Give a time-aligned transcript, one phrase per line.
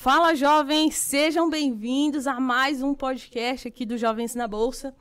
[0.00, 0.96] Fala, jovens!
[0.96, 4.96] Sejam bem-vindos a mais um podcast aqui do Jovens na Bolsa.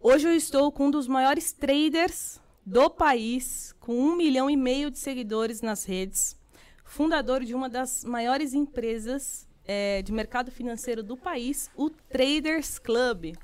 [0.00, 4.90] Hoje eu estou com um dos maiores traders do país, com um milhão e meio
[4.90, 6.36] de seguidores nas redes,
[6.84, 13.36] fundador de uma das maiores empresas é, de mercado financeiro do país, o Traders Club.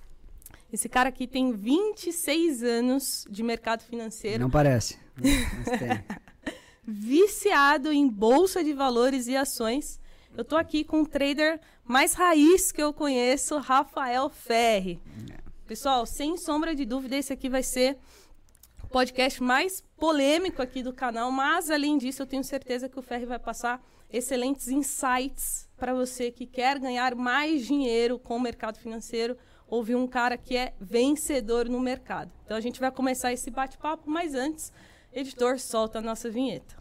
[0.73, 4.43] Esse cara aqui tem 26 anos de mercado financeiro.
[4.43, 4.99] Não parece.
[5.15, 6.05] Mas tem.
[6.85, 9.98] viciado em bolsa de valores e ações.
[10.39, 15.03] Eu tô aqui com o trader mais raiz que eu conheço, Rafael Ferri.
[15.67, 17.99] Pessoal, sem sombra de dúvida, esse aqui vai ser
[18.85, 23.03] o podcast mais polêmico aqui do canal, mas além disso, eu tenho certeza que o
[23.03, 28.79] Ferri vai passar excelentes insights para você que quer ganhar mais dinheiro com o mercado
[28.79, 29.37] financeiro,
[29.67, 32.31] ouvir um cara que é vencedor no mercado.
[32.45, 34.73] Então a gente vai começar esse bate-papo, mas antes,
[35.13, 36.77] editor, solta a nossa vinheta.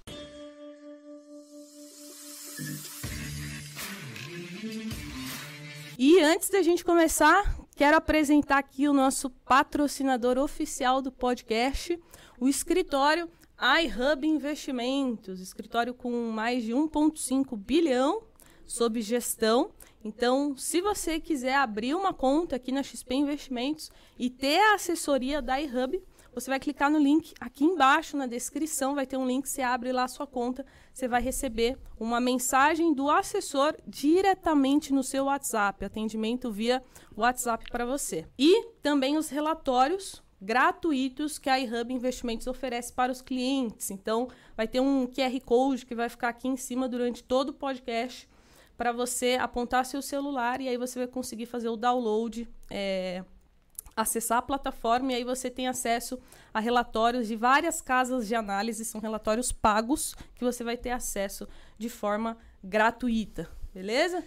[5.99, 11.99] E antes da gente começar, quero apresentar aqui o nosso patrocinador oficial do podcast,
[12.39, 13.27] o escritório
[13.81, 18.21] iHub Investimentos, escritório com mais de 1,5 bilhão
[18.67, 19.71] sob gestão.
[20.03, 25.41] Então, se você quiser abrir uma conta aqui na XP Investimentos e ter a assessoria
[25.41, 25.99] da iHub,
[26.39, 29.91] você vai clicar no link aqui embaixo na descrição, vai ter um link, você abre
[29.91, 30.63] lá a sua conta,
[30.93, 36.83] você vai receber uma mensagem do assessor diretamente no seu WhatsApp, atendimento via
[37.15, 38.27] WhatsApp para você.
[38.37, 43.89] E também os relatórios gratuitos que a iHub Investimentos oferece para os clientes.
[43.89, 47.53] Então, vai ter um QR Code que vai ficar aqui em cima durante todo o
[47.53, 48.29] podcast
[48.77, 53.25] para você apontar seu celular e aí você vai conseguir fazer o download é,
[53.97, 56.19] acessar a plataforma e aí você tem acesso
[56.53, 61.47] a relatórios de várias casas de análise, são relatórios pagos que você vai ter acesso
[61.77, 64.23] de forma gratuita, beleza?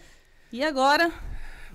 [0.53, 1.13] E agora,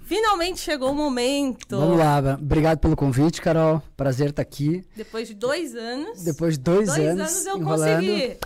[0.03, 1.79] finalmente chegou o momento.
[1.79, 3.81] Vamos lá, obrigado pelo convite, Carol.
[3.95, 4.83] Prazer estar aqui.
[4.95, 6.21] Depois de dois anos.
[6.23, 7.95] Depois de dois, dois anos, anos eu enrolando.
[7.95, 8.37] consegui.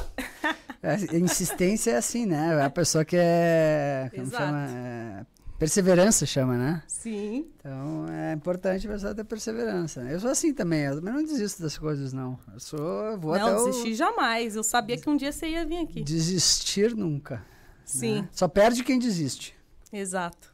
[0.82, 2.64] É, insistência é assim, né?
[2.64, 4.09] A pessoa que é.
[4.12, 4.44] Como Exato.
[4.44, 4.68] chama?
[4.70, 5.26] É,
[5.59, 6.81] perseverança chama, né?
[6.88, 7.52] Sim.
[7.59, 10.02] Então é importante a pessoa ter perseverança.
[10.03, 12.40] Eu sou assim também, eu também não desisto das coisas, não.
[12.53, 13.18] Eu sou.
[13.20, 14.56] Vou Não, até o- desisti jamais.
[14.56, 16.02] Eu sabia que um dia você ia vir aqui.
[16.02, 17.46] desistir nunca.
[17.84, 18.22] Sim.
[18.22, 18.30] né?
[18.31, 19.56] Só perde quem desiste.
[19.92, 20.53] Exato.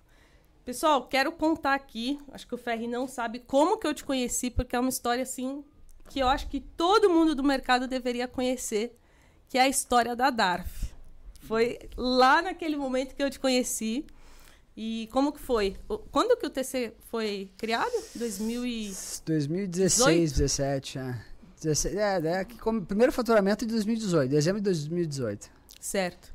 [0.64, 4.50] Pessoal, quero contar aqui, acho que o Ferri não sabe como que eu te conheci,
[4.50, 5.64] porque é uma história assim
[6.10, 8.96] que eu acho que todo mundo do mercado deveria conhecer,
[9.50, 10.86] que é a história da Darf.
[11.42, 14.06] Foi lá naquele momento que eu te conheci.
[14.78, 15.76] E como que foi?
[16.12, 17.94] Quando que o TC foi criado?
[18.16, 18.94] 2000 e...
[19.26, 21.22] 2016, 17, é.
[21.62, 25.50] 16, é, é que como, primeiro faturamento de 2018, dezembro de 2018.
[25.80, 26.32] Certo.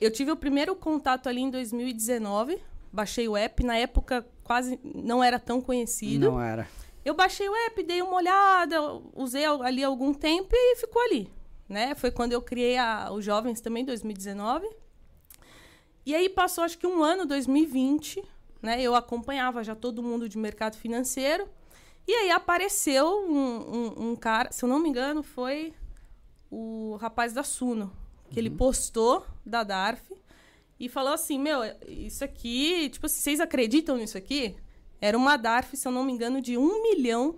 [0.00, 2.58] Eu tive o primeiro contato ali em 2019,
[2.92, 6.30] baixei o app, na época quase não era tão conhecido.
[6.30, 6.66] Não era.
[7.04, 8.76] Eu baixei o app, dei uma olhada,
[9.14, 11.28] usei al- ali algum tempo e ficou ali.
[11.68, 11.94] Né?
[11.94, 14.68] Foi quando eu criei a, os Jovens também, 2019.
[16.04, 18.22] E aí passou acho que um ano, 2020,
[18.60, 18.80] né?
[18.82, 21.48] Eu acompanhava já todo mundo de mercado financeiro.
[22.06, 25.72] E aí apareceu um, um- um cara, se eu não me engano, foi
[26.50, 27.92] o rapaz da Suno,
[28.30, 30.02] que ele postou da Darf
[30.80, 34.56] e falou assim: Meu, isso aqui, tipo assim, vocês acreditam nisso aqui?
[35.00, 37.36] Era uma DARF, se eu não me engano, de um milhão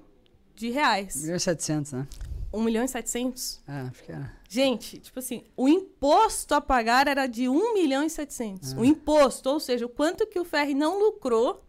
[0.54, 1.16] de reais.
[1.16, 2.06] 1 milhão e 700, né?
[2.54, 3.60] Um milhão e setecentos.
[3.66, 4.32] É, acho que era.
[4.48, 8.74] Gente, tipo assim, o imposto a pagar era de 1 milhão e 700.
[8.74, 11.64] O imposto, ou seja, o quanto que o Ferri não lucrou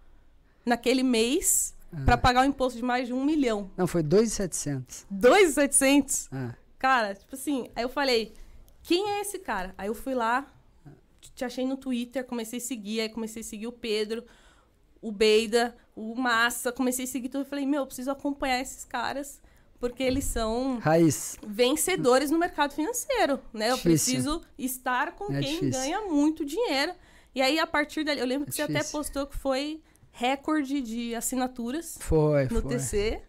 [0.66, 1.74] naquele mês
[2.04, 3.72] para pagar o imposto de mais de 1 milhão.
[3.78, 5.06] Não, foi 2,700.
[5.10, 6.30] 2,700.
[6.32, 6.56] É.
[6.78, 8.34] Cara, tipo assim, aí eu falei,
[8.84, 9.74] quem é esse cara?
[9.78, 10.46] Aí eu fui lá,
[11.34, 14.24] te achei no Twitter, comecei a seguir, aí comecei a seguir o Pedro,
[15.02, 17.42] o Beida, o Massa, comecei a seguir tudo.
[17.42, 19.42] Eu falei, meu, eu preciso acompanhar esses caras,
[19.90, 21.38] porque eles são Raiz.
[21.46, 23.72] vencedores no mercado financeiro, né?
[23.72, 24.14] Eu Difícil.
[24.14, 25.72] preciso estar com É quem difícil.
[25.82, 26.94] ganha muito dinheiro.
[27.34, 30.82] E aí, a partir dali, eu lembro que É você até postou que foi recorde
[30.82, 32.78] de assinaturas Foi, no foi.
[32.78, 33.22] TC.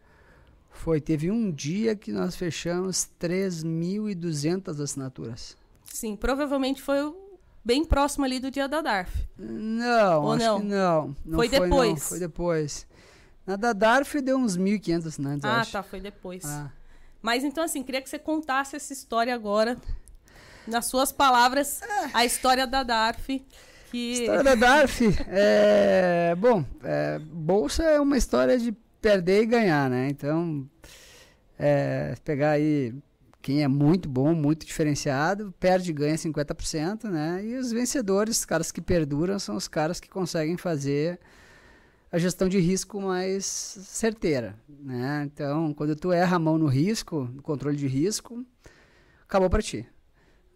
[0.71, 1.01] Foi.
[1.01, 5.57] Teve um dia que nós fechamos 3.200 assinaturas.
[5.93, 6.99] Sim, provavelmente foi
[7.65, 9.27] bem próximo ali do dia da DARF.
[9.39, 10.61] Não, Ou acho não?
[10.61, 11.17] que não.
[11.25, 12.09] não Foi não, depois?
[12.09, 12.87] Foi depois.
[13.47, 15.73] Na da Darf deu uns 1.500 assinantes, eu ah, acho.
[15.73, 16.45] tá, foi depois.
[16.45, 16.71] Ah.
[17.23, 19.77] Mas então, assim, queria que você contasse essa história agora,
[20.67, 21.81] nas suas palavras,
[22.13, 23.45] a história da DARF.
[23.91, 24.13] Que...
[24.13, 30.09] História da Darf, é, bom, é, bolsa é uma história de perder e ganhar, né?
[30.11, 30.69] Então,
[31.57, 32.93] é, pegar aí
[33.41, 37.45] quem é muito bom, muito diferenciado, perde e ganha 50%, né?
[37.45, 41.21] E os vencedores, os caras que perduram, são os caras que conseguem fazer
[42.11, 45.25] a gestão de risco mais certeira, né?
[45.27, 48.45] Então, quando tu erra a mão no risco, no controle de risco,
[49.23, 49.87] acabou para ti.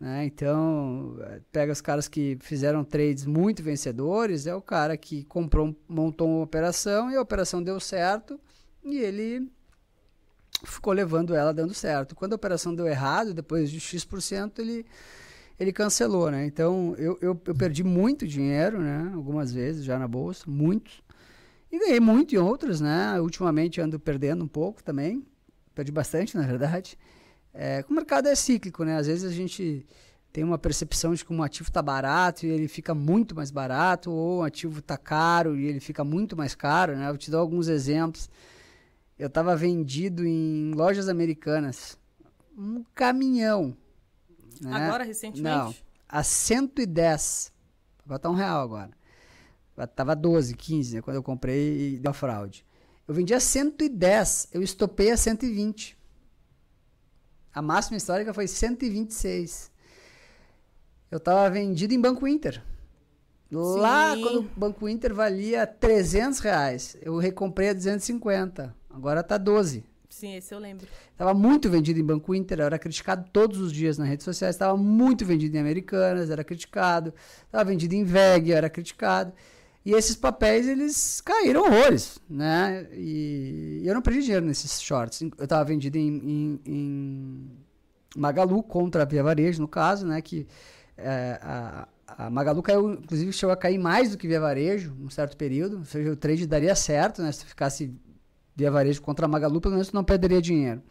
[0.01, 0.25] Né?
[0.25, 1.19] Então,
[1.53, 6.43] pega os caras que fizeram trades muito vencedores, é o cara que comprou, montou uma
[6.43, 8.41] operação e a operação deu certo
[8.83, 9.47] e ele
[10.65, 12.15] ficou levando ela dando certo.
[12.15, 14.87] Quando a operação deu errado, depois de X%, ele,
[15.59, 16.31] ele cancelou.
[16.31, 16.47] Né?
[16.47, 19.11] Então, eu, eu, eu perdi muito dinheiro, né?
[19.15, 21.03] algumas vezes já na bolsa, muitos.
[21.71, 23.21] E ganhei muito em outros, né?
[23.21, 25.25] Ultimamente ando perdendo um pouco também.
[25.75, 26.99] Perdi bastante, na verdade.
[27.55, 28.97] É, o mercado é cíclico, né?
[28.97, 29.87] Às vezes a gente
[30.33, 34.11] tem uma percepção de que um ativo está barato e ele fica muito mais barato,
[34.11, 37.09] ou um ativo está caro e ele fica muito mais caro, né?
[37.09, 38.31] Eu te dou alguns exemplos.
[39.19, 41.99] Eu estava vendido em lojas americanas
[42.57, 43.77] um caminhão.
[44.61, 44.73] Né?
[44.73, 45.43] Agora, recentemente?
[45.43, 45.75] Não,
[46.09, 47.53] a 110.
[48.05, 48.91] Vai estar um real agora.
[49.95, 51.03] Tava 12, 15, né?
[51.03, 52.65] Quando eu comprei e deu fraude.
[53.09, 55.99] Eu vendi a 110, eu estopei a 120.
[57.53, 59.71] A máxima histórica foi 126.
[61.11, 62.63] Eu estava vendido em Banco Inter.
[63.51, 64.23] Lá, Sim.
[64.23, 68.75] quando o Banco Inter valia 300 reais, eu recomprei a 250.
[68.89, 69.85] Agora tá 12.
[70.09, 70.87] Sim, esse eu lembro.
[71.11, 74.55] Estava muito vendido em Banco Inter, eu era criticado todos os dias nas redes sociais.
[74.55, 77.13] Estava muito vendido em Americanas, era criticado.
[77.47, 79.33] Estava vendido em VEG, era criticado.
[79.85, 82.87] E esses papéis, eles caíram horrores, né?
[82.93, 85.23] E, eu não perdi dinheiro nesses shorts.
[85.23, 87.51] Eu estava vendido em, em, em,
[88.15, 90.21] Magalu contra a Via Varejo, no caso, né?
[90.21, 90.47] Que
[90.99, 95.09] é, a, a, Magalu caiu, inclusive chegou a cair mais do que Via Varejo, num
[95.09, 95.79] certo período.
[95.79, 97.33] Ou seja, o trade daria certo, né?
[97.33, 97.91] Se ficasse
[98.55, 100.83] Via Varejo contra a Magalu, pelo menos não perderia dinheiro.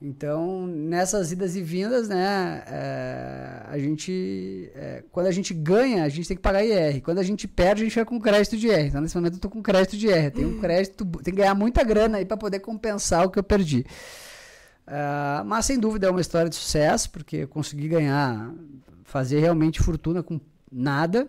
[0.00, 6.08] Então, nessas idas e vindas, né, é, a gente, é, quando a gente ganha, a
[6.08, 7.02] gente tem que pagar IR.
[7.02, 8.86] Quando a gente perde, a gente fica com crédito de IR.
[8.86, 10.30] Então, nesse momento, eu tô com crédito de IR.
[10.30, 13.42] Tem um crédito, tem que ganhar muita grana aí para poder compensar o que eu
[13.42, 13.84] perdi.
[14.86, 18.54] Uh, mas, sem dúvida, é uma história de sucesso, porque eu consegui ganhar,
[19.02, 20.40] fazer realmente fortuna com
[20.70, 21.28] nada,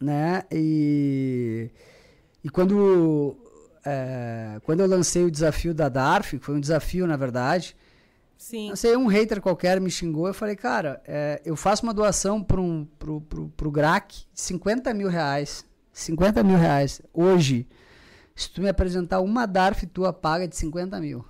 [0.00, 1.70] né, e,
[2.42, 3.36] e quando
[3.84, 7.76] é, quando eu lancei o desafio da DARF, que foi um desafio, na verdade,
[8.42, 8.70] Sim.
[8.70, 10.26] Lancei um hater qualquer me xingou.
[10.26, 14.40] Eu falei, cara, é, eu faço uma doação para um, pro, pro, pro GRAC de
[14.40, 15.64] 50 mil reais.
[15.92, 17.00] 50 mil reais.
[17.14, 17.68] Hoje,
[18.34, 21.24] se tu me apresentar uma DARF tua, paga de 50 mil.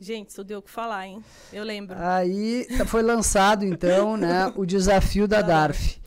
[0.00, 1.22] Gente, isso deu o que falar, hein?
[1.52, 1.96] Eu lembro.
[1.98, 6.00] Aí foi lançado, então, né, o desafio da DARF.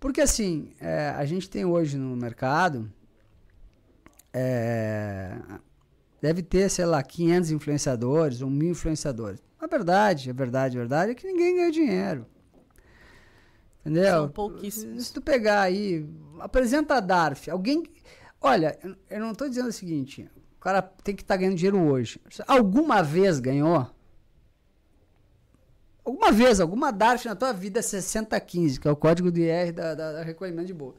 [0.00, 2.90] Porque, assim, é, a gente tem hoje no mercado
[4.32, 5.36] é,
[6.20, 9.42] deve ter, sei lá, 500 influenciadores ou mil influenciadores.
[9.58, 12.26] A verdade, a verdade, a verdade é que ninguém ganha dinheiro.
[13.80, 14.12] Entendeu?
[14.12, 15.06] São pouquíssimos.
[15.06, 16.06] Se tu pegar aí,
[16.38, 17.82] apresenta a DARF, alguém.
[18.40, 18.78] Olha,
[19.08, 22.20] eu não estou dizendo o seguinte, o cara tem que estar tá ganhando dinheiro hoje.
[22.46, 23.90] Alguma vez ganhou?
[26.04, 29.94] Alguma vez, alguma DARF na tua vida 6015, que é o código de IR da,
[29.94, 30.94] da, da recolhimento de boa.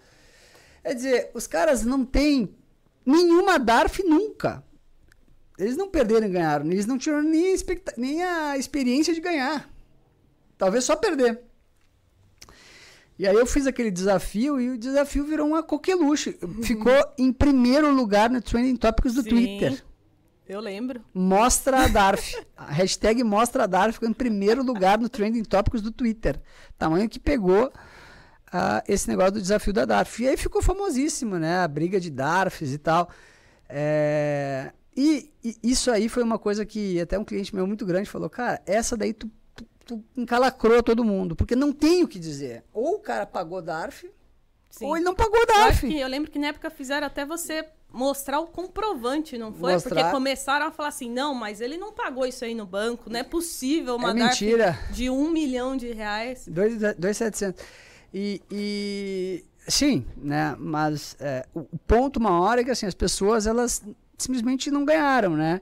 [0.83, 2.55] Quer dizer, os caras não têm
[3.05, 4.63] Nenhuma DARF nunca.
[5.57, 6.65] Eles não perderam e ganharam.
[6.71, 7.55] Eles não tiveram nem,
[7.97, 9.69] nem a experiência de ganhar.
[10.57, 11.41] Talvez só perder.
[13.17, 16.37] E aí eu fiz aquele desafio e o desafio virou uma coqueluche.
[16.41, 16.63] Uhum.
[16.63, 19.83] Ficou em primeiro lugar no Trending Topics do Sim, Twitter.
[20.47, 21.01] Eu lembro.
[21.13, 22.35] Mostra a DARF.
[22.57, 26.41] a hashtag Mostra a DARF ficou em primeiro lugar no Trending Topics do Twitter.
[26.77, 27.71] Tamanho que pegou
[28.53, 30.23] uh, esse negócio do desafio da DARF.
[30.23, 31.59] E aí ficou famosíssimo, né?
[31.59, 33.09] A briga de DARFs e tal.
[33.69, 38.09] É, e, e, isso aí foi uma coisa que até um cliente meu muito grande
[38.09, 42.19] falou, cara, essa daí tu, tu, tu encalacrou todo mundo, porque não tem o que
[42.19, 42.63] dizer.
[42.73, 44.11] Ou o cara pagou DARF,
[44.69, 44.85] Sim.
[44.85, 45.85] ou ele não pagou DARF.
[45.85, 49.73] Eu, eu lembro que na época fizeram até você mostrar o comprovante, não foi?
[49.73, 49.95] Mostrar.
[49.95, 53.19] Porque começaram a falar assim, não, mas ele não pagou isso aí no banco, não
[53.19, 54.79] é possível uma é mentira.
[54.91, 56.45] de um milhão de reais.
[56.47, 57.63] Dois, dois setecentos.
[58.13, 60.55] E, e sim, né?
[60.59, 63.81] Mas é, o, ponto maior é que assim, as pessoas elas
[64.17, 65.61] simplesmente não ganharam, né?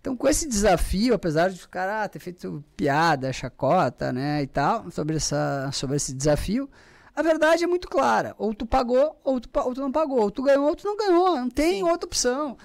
[0.00, 4.88] Então, com esse desafio, apesar de ficar ah, ter feito piada, chacota, né, e tal,
[4.92, 6.70] sobre, essa, sobre esse desafio,
[7.14, 8.32] a verdade é muito clara.
[8.38, 10.20] Ou tu pagou, ou tu, ou tu não pagou.
[10.20, 11.36] Ou tu ganhou, ou tu não ganhou.
[11.36, 11.82] Não tem Sim.
[11.82, 12.56] outra opção.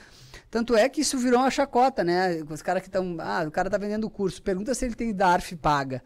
[0.52, 2.44] Tanto é que isso virou uma chacota, né?
[2.48, 3.18] Os caras que estão.
[3.20, 4.44] Ah, o cara tá vendendo o curso.
[4.44, 6.04] Pergunta se ele tem DARF paga.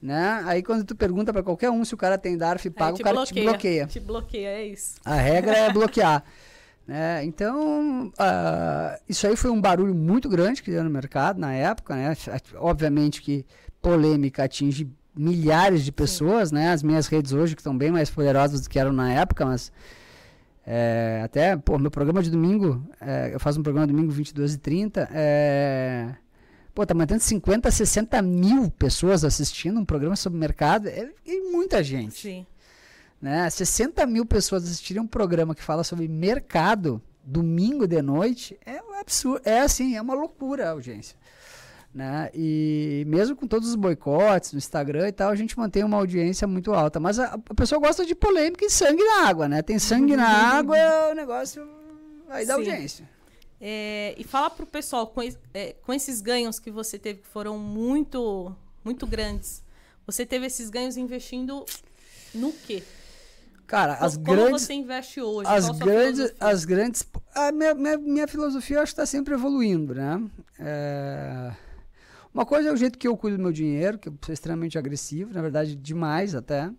[0.00, 0.42] Né?
[0.46, 3.16] Aí quando tu pergunta para qualquer um se o cara tem DARF pago, o cara
[3.16, 3.86] bloqueia, te bloqueia.
[3.86, 4.96] Te bloqueia, é isso.
[5.04, 6.22] A regra é bloquear.
[6.86, 7.24] Né?
[7.24, 11.96] Então, uh, isso aí foi um barulho muito grande que deu no mercado na época.
[11.96, 12.16] Né?
[12.56, 13.44] Obviamente que
[13.80, 16.72] polêmica atinge milhares de pessoas, né?
[16.72, 19.72] As minhas redes hoje que estão bem mais poderosas do que eram na época, mas
[20.66, 24.58] é, até, pô, meu programa de domingo, é, eu faço um programa domingo 22 e
[24.58, 26.14] 30, é,
[26.76, 31.82] pô, tá mantendo 50, 60 mil pessoas assistindo um programa sobre mercado, é, é muita
[31.82, 32.20] gente.
[32.20, 32.46] Sim.
[33.20, 33.48] Né?
[33.48, 38.92] 60 mil pessoas assistirem um programa que fala sobre mercado domingo de noite, é um
[39.00, 41.16] absurdo, é assim, é uma loucura a audiência.
[41.94, 42.28] Né?
[42.34, 46.46] E mesmo com todos os boicotes no Instagram e tal, a gente mantém uma audiência
[46.46, 47.00] muito alta.
[47.00, 49.62] Mas a, a pessoa gosta de polêmica e sangue na água, né?
[49.62, 51.66] Tem sangue na água, é o negócio
[52.28, 53.08] aí dá audiência.
[53.60, 55.22] É, e fala pro pessoal, com,
[55.54, 59.62] é, com esses ganhos que você teve, que foram muito, muito grandes,
[60.06, 61.64] você teve esses ganhos investindo
[62.34, 62.82] no quê?
[63.66, 64.62] Cara, as Como grandes.
[64.62, 65.50] você investe hoje?
[65.50, 67.04] As grandes, as grandes.
[67.34, 70.22] A minha, minha, minha filosofia eu acho que está sempre evoluindo, né?
[70.58, 71.66] É
[72.36, 74.76] uma coisa é o jeito que eu cuido do meu dinheiro, que eu sou extremamente
[74.76, 76.70] agressivo, na verdade, demais até.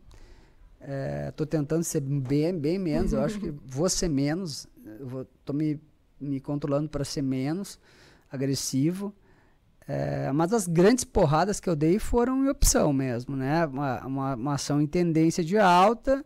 [1.29, 4.67] Estou é, tentando ser bem, bem menos, eu acho que vou ser menos,
[5.39, 5.81] estou me,
[6.19, 7.79] me controlando para ser menos
[8.31, 9.13] agressivo.
[9.87, 13.65] É, mas as grandes porradas que eu dei foram em opção mesmo, né?
[13.65, 16.25] Uma, uma, uma, ação em tendência de alta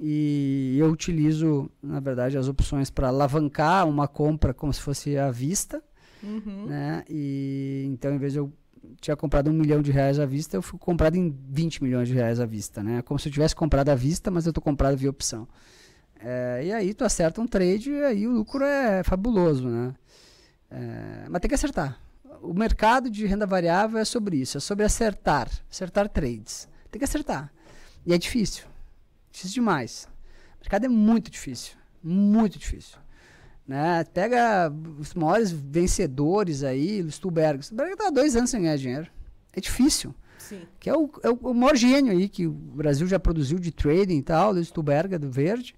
[0.00, 5.30] e eu utilizo, na verdade, as opções para alavancar uma compra como se fosse à
[5.30, 5.80] vista.
[6.22, 6.66] Uhum.
[6.66, 7.04] Né?
[7.08, 8.52] E então, em vez de eu
[9.00, 12.14] tinha comprado um milhão de reais à vista, eu fui comprado em 20 milhões de
[12.14, 13.02] reais à vista, né?
[13.02, 15.46] Como se eu tivesse comprado à vista, mas eu estou comprado via opção.
[16.20, 19.94] É, e aí tu acerta um trade e aí o lucro é fabuloso, né?
[20.70, 22.00] É, mas tem que acertar.
[22.42, 26.68] O mercado de renda variável é sobre isso, é sobre acertar, acertar trades.
[26.90, 27.52] Tem que acertar.
[28.06, 28.64] E é difícil.
[29.30, 30.08] Difícil demais.
[30.56, 31.74] O mercado é muito difícil.
[32.02, 32.98] Muito difícil.
[33.66, 34.02] Né?
[34.14, 37.60] Pega os maiores vencedores aí, o Stuberg.
[37.60, 39.10] O Stuberg está há dois anos sem ganhar dinheiro.
[39.52, 40.14] É difícil.
[40.38, 40.62] Sim.
[40.80, 44.18] Que é o, é o maior gênio aí que o Brasil já produziu de trading
[44.18, 45.74] e tal, do Stuberg, do Verde.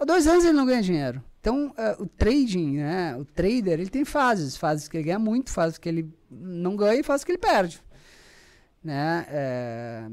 [0.00, 1.22] Há dois anos ele não ganha dinheiro.
[1.40, 4.56] Então, uh, o trading, né, o trader, ele tem fases.
[4.56, 7.82] Fases que ele ganha muito, fases que ele não ganha e fases que ele perde.
[8.82, 9.26] Né?
[9.28, 10.04] É,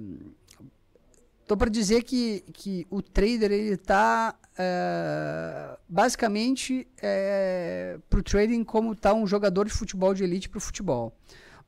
[1.47, 8.65] Estou para dizer que, que o trader ele está é, basicamente é, para o trading
[8.65, 11.15] como está um jogador de futebol de elite para o futebol.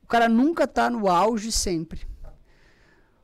[0.02, 2.06] O cara nunca está no auge sempre.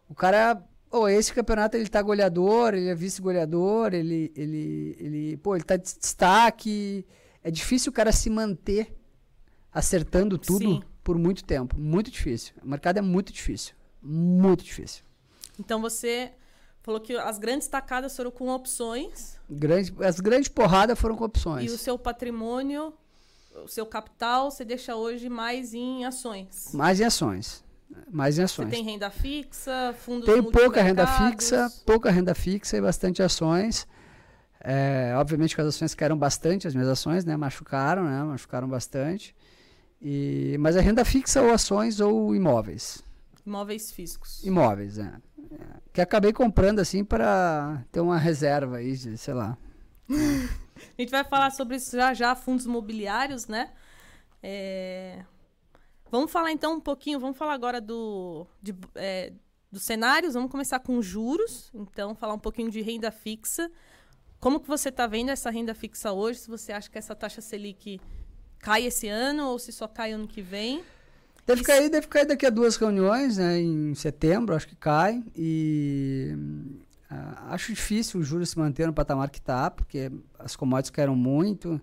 [0.09, 5.55] O cara, oh, esse campeonato ele está goleador, ele é vice-goleador, ele, ele, ele, pô,
[5.55, 7.07] ele está de destaque.
[7.43, 8.97] É difícil o cara se manter
[9.73, 10.83] acertando tudo Sim.
[11.05, 11.79] por muito tempo.
[11.79, 12.55] Muito difícil.
[12.63, 13.75] O mercado é muito difícil.
[14.03, 15.05] Muito difícil.
[15.59, 16.33] Então você
[16.87, 19.37] Falou que as grandes tacadas foram com opções.
[19.51, 21.69] Grande, as grandes porradas foram com opções.
[21.69, 22.95] E o seu patrimônio,
[23.65, 26.69] o seu capital, você deixa hoje mais em ações.
[26.73, 27.65] Mais em ações.
[28.11, 28.69] Mais em ações.
[28.69, 33.87] Você tem renda fixa, fundos Tem pouca renda fixa, pouca renda fixa e bastante ações.
[34.61, 37.37] É, obviamente que as ações caíram bastante, as minhas ações, né?
[37.37, 38.23] Machucaram, né?
[38.23, 39.35] Machucaram bastante.
[40.01, 43.03] E, mas é renda fixa ou ações ou imóveis.
[43.45, 44.43] Imóveis físicos.
[44.45, 45.13] Imóveis, é.
[45.93, 49.57] Que acabei comprando assim para ter uma reserva aí, de, sei lá.
[50.11, 53.71] a gente vai falar sobre isso já já, fundos imobiliários, né?
[54.43, 55.25] É...
[56.11, 59.33] Vamos falar então um pouquinho, vamos falar agora do, de, é,
[59.71, 63.71] dos cenários, vamos começar com juros, então falar um pouquinho de renda fixa.
[64.39, 66.41] Como que você está vendo essa renda fixa hoje?
[66.41, 68.01] Se você acha que essa taxa Selic
[68.59, 70.85] cai esse ano ou se só cai ano que vem?
[71.47, 71.71] Deve Isso.
[71.71, 73.59] cair, deve cair daqui a duas reuniões, né?
[73.59, 75.23] Em setembro, acho que cai.
[75.35, 76.35] E
[77.11, 81.15] uh, acho difícil o juros se manter no patamar que está, porque as commodities caíram
[81.15, 81.81] muito.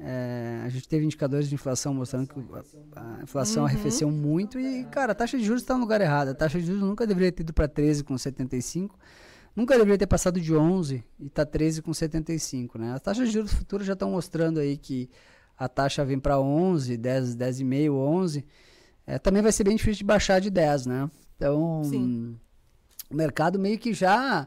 [0.00, 2.38] É, a gente teve indicadores de inflação mostrando que
[2.94, 3.68] a, a inflação uhum.
[3.68, 6.28] arrefeceu muito e, cara, a taxa de juros está no lugar errado.
[6.28, 8.90] A taxa de juros nunca deveria ter ido para 13,75.
[9.56, 12.92] Nunca deveria ter passado de 11 e está 13,75, né?
[12.92, 15.10] As taxas de juros futuras já estão mostrando aí que
[15.56, 18.44] a taxa vem para 11, 10, 10,5, 11
[19.08, 21.10] é, também vai ser bem difícil de baixar de 10, né?
[21.34, 22.36] Então, Sim.
[23.10, 24.46] o mercado meio que já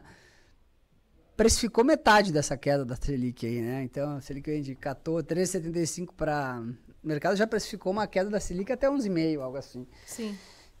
[1.36, 3.82] precificou metade dessa queda da Selic aí, né?
[3.82, 6.62] Então, a Selic vem de 14, 13,75 para...
[7.02, 9.86] O mercado já precificou uma queda da Selic até 11,5, algo assim.
[10.06, 10.36] Sim.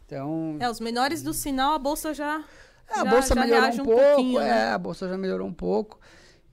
[0.06, 0.56] Então...
[0.60, 2.44] É, os menores do sinal, a Bolsa já...
[2.88, 4.64] É, a já, Bolsa já melhorou um, um pouco, é, né?
[4.70, 5.98] a Bolsa já melhorou um pouco.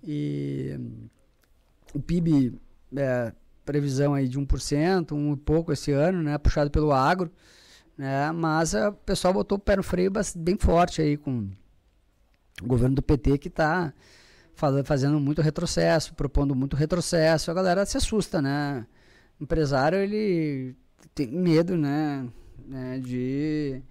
[0.03, 0.79] E
[1.93, 2.59] o PIB
[2.95, 3.33] é,
[3.65, 7.31] previsão aí de 1%, um e pouco esse ano, né, puxado pelo agro,
[7.97, 11.49] né, mas o pessoal botou o pé no freio bem forte aí com
[12.61, 13.93] o governo do PT que está
[14.83, 18.85] fazendo muito retrocesso, propondo muito retrocesso, a galera se assusta, né?
[19.39, 20.75] O empresário, ele
[21.15, 22.27] tem medo, né,
[22.67, 23.81] né de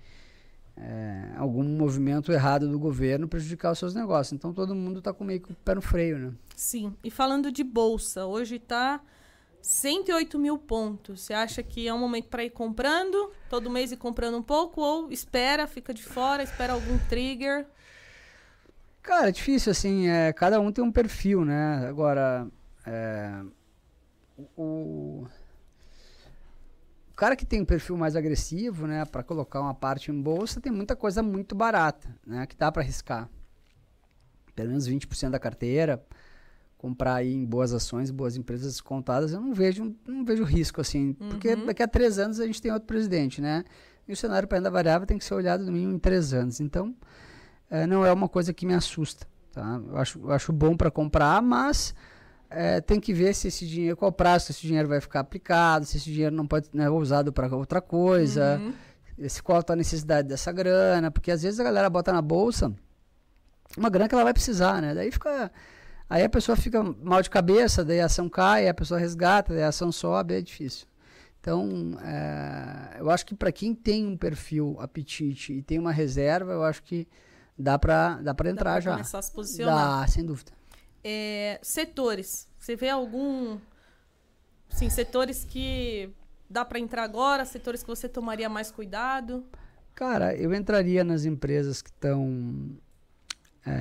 [0.77, 4.33] é, algum movimento errado do governo prejudicar os seus negócios.
[4.33, 6.33] Então todo mundo está com meio que o pé no freio, né?
[6.55, 6.95] Sim.
[7.03, 9.01] E falando de bolsa, hoje está
[9.63, 11.23] 108 mil pontos.
[11.23, 14.81] Você acha que é um momento para ir comprando, todo mês ir comprando um pouco,
[14.81, 17.67] ou espera, fica de fora, espera algum trigger?
[19.09, 21.89] Cara, é difícil, assim, é, cada um tem um perfil, né?
[21.89, 22.47] Agora,
[22.87, 23.41] é,
[24.55, 25.27] o,
[27.11, 30.61] o cara que tem um perfil mais agressivo, né, para colocar uma parte em bolsa,
[30.61, 33.31] tem muita coisa muito barata, né, que dá para arriscar.
[34.55, 36.05] Pelo menos 20% da carteira,
[36.77, 41.17] comprar aí em boas ações, boas empresas descontadas, eu não vejo, não vejo risco assim,
[41.19, 41.31] uhum.
[41.31, 43.65] porque daqui a três anos a gente tem outro presidente, né?
[44.07, 46.61] E o cenário para renda variável tem que ser olhado no mínimo em três anos.
[46.61, 46.95] Então,
[47.71, 49.27] é, não é uma coisa que me assusta.
[49.53, 49.81] Tá?
[49.87, 51.95] Eu, acho, eu acho bom para comprar, mas
[52.51, 55.85] é, tem que ver se esse dinheiro, qual prazo se esse dinheiro vai ficar aplicado,
[55.85, 59.29] se esse dinheiro não pode né, usado para outra coisa, uhum.
[59.29, 62.75] se qual a necessidade dessa grana, porque às vezes a galera bota na bolsa
[63.77, 64.95] uma grana que ela vai precisar, né?
[64.95, 65.51] Daí fica.
[66.09, 69.63] Aí a pessoa fica mal de cabeça, daí a ação cai, a pessoa resgata, daí
[69.63, 70.87] a ação sobe, é difícil.
[71.39, 76.53] Então, é, eu acho que para quem tem um perfil apetite e tem uma reserva,
[76.53, 77.07] eu acho que
[77.59, 78.93] dá para dá para entrar dá pra já.
[78.93, 80.01] Começar a se posicionar.
[80.01, 80.53] Dá, sem dúvida.
[81.03, 82.47] É, setores.
[82.59, 83.59] Você vê algum
[84.69, 86.11] sim, setores que
[86.49, 89.45] dá para entrar agora, setores que você tomaria mais cuidado?
[89.95, 92.71] Cara, eu entraria nas empresas que estão
[93.67, 93.81] é,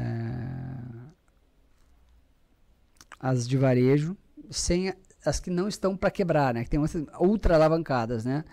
[3.19, 4.17] as de varejo,
[4.49, 4.93] sem
[5.23, 6.63] as que não estão para quebrar, né?
[6.63, 6.79] Que tem
[7.19, 8.43] ultra alavancadas, né?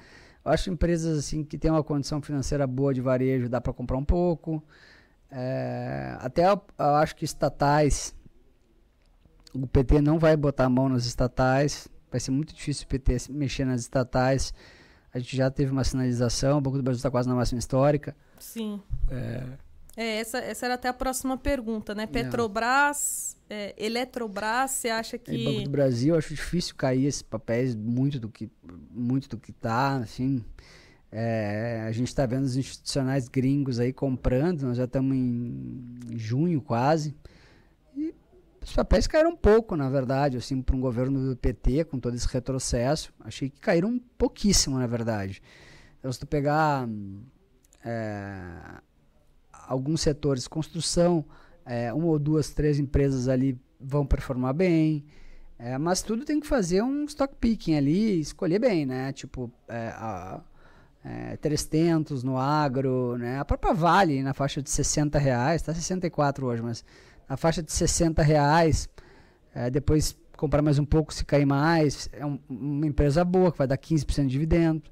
[0.45, 3.97] Eu acho empresas assim que tem uma condição financeira boa de varejo, dá para comprar
[3.97, 4.63] um pouco.
[5.37, 8.15] É, até eu, eu, acho que estatais,
[9.53, 13.17] o PT não vai botar a mão nas estatais, vai ser muito difícil o PT
[13.31, 14.55] mexer nas estatais.
[15.13, 18.17] A gente já teve uma sinalização, o Banco do Brasil está quase na máxima histórica.
[18.39, 18.81] Sim.
[19.11, 19.43] É,
[19.97, 22.07] é, essa, essa era até a próxima pergunta, né?
[22.07, 25.33] Petrobras, é, Eletrobras, você acha que.
[25.33, 28.49] É, Banco do Brasil, eu acho difícil cair esses papéis muito do que
[28.91, 30.45] muito do que tá, assim.
[31.11, 36.61] É, a gente está vendo os institucionais gringos aí comprando, nós já estamos em junho
[36.61, 37.15] quase.
[37.97, 38.13] E
[38.63, 42.15] os papéis caíram um pouco, na verdade, assim, para um governo do PT, com todo
[42.15, 43.13] esse retrocesso.
[43.21, 45.41] Achei que caíram pouquíssimo, na verdade.
[45.99, 46.89] Então, se tu pegar
[47.85, 48.81] é,
[49.69, 51.25] alguns setores, construção,
[51.65, 55.05] é, uma ou duas, três empresas ali vão performar bem.
[55.59, 59.13] É, mas tudo tem que fazer um stock picking ali, escolher bem, né?
[59.13, 60.43] Tipo, é, a,
[61.05, 63.39] é, 300 no agro, né?
[63.39, 66.85] A própria Vale na faixa de 60 reais, tá 64 hoje, mas
[67.29, 68.89] na faixa de 60 reais,
[69.55, 73.59] é, depois comprar mais um pouco se cair mais, é um, uma empresa boa que
[73.59, 74.83] vai dar 15% de dividendo.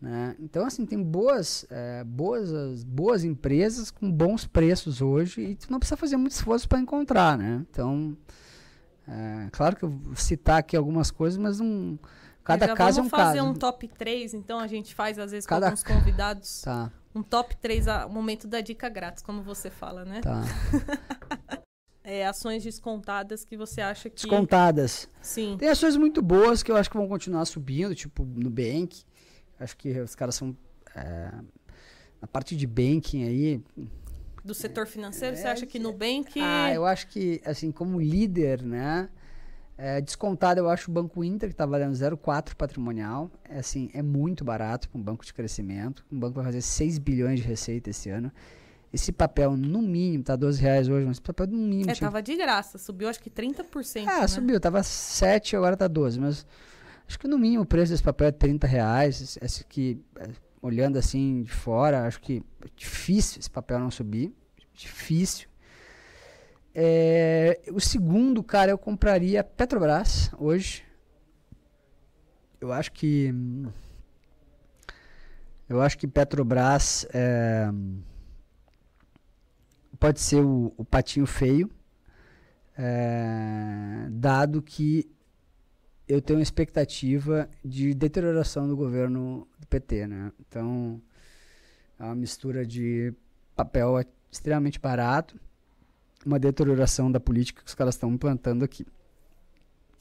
[0.00, 0.36] Né?
[0.40, 5.78] Então, assim, tem boas, é, boas, boas empresas com bons preços hoje e tu não
[5.78, 7.64] precisa fazer muito esforço para encontrar, né?
[7.70, 8.16] Então,
[9.08, 11.98] é, claro que eu vou citar aqui algumas coisas, mas não
[12.46, 13.10] Cada caso é um caso.
[13.10, 15.66] Vamos fazer um top 3, então a gente faz às vezes com Cada...
[15.66, 16.62] alguns convidados.
[16.62, 16.92] Tá.
[17.12, 20.20] Um top 3, o momento da dica grátis, como você fala, né?
[20.20, 20.44] Tá.
[22.04, 24.22] é, ações descontadas que você acha que.
[24.22, 25.08] Descontadas.
[25.20, 25.56] Sim.
[25.58, 29.02] Tem ações muito boas que eu acho que vão continuar subindo, tipo Nubank.
[29.58, 30.56] Acho que os caras são.
[30.94, 31.32] É,
[32.20, 33.60] na parte de banking aí.
[34.44, 36.40] Do setor financeiro, é, você acha que Nubank.
[36.40, 39.08] Ah, eu acho que, assim, como líder, né?
[39.78, 43.30] É, descontado, eu acho o Banco Inter, que está valendo 0,4 patrimonial.
[43.44, 46.04] É, assim, é muito barato para um banco de crescimento.
[46.10, 48.32] Um banco vai fazer 6 bilhões de receita esse ano.
[48.92, 51.90] Esse papel, no mínimo, tá 12 reais hoje, mas esse papel no mínimo.
[51.90, 52.08] É, tinha...
[52.08, 54.06] tava de graça, subiu acho que 30%.
[54.06, 54.28] Ah, né?
[54.28, 56.18] subiu, tava 7, agora tá 12.
[56.20, 56.46] Mas
[57.06, 59.38] acho que no mínimo o preço desse papel é 30 reais.
[59.42, 60.28] Esse que, é,
[60.62, 64.32] olhando assim de fora, acho que é difícil esse papel não subir.
[64.72, 65.48] Difícil.
[66.78, 70.84] É, o segundo, cara, eu compraria Petrobras hoje.
[72.60, 73.32] Eu acho que.
[75.66, 77.70] Eu acho que Petrobras é,
[79.98, 81.70] pode ser o, o patinho feio,
[82.76, 85.10] é, dado que
[86.06, 90.30] eu tenho uma expectativa de deterioração do governo do PT, né?
[90.46, 91.00] Então,
[91.98, 93.14] é uma mistura de
[93.56, 93.98] papel
[94.30, 95.40] extremamente barato
[96.26, 98.84] uma deterioração da política que os caras estão implantando aqui.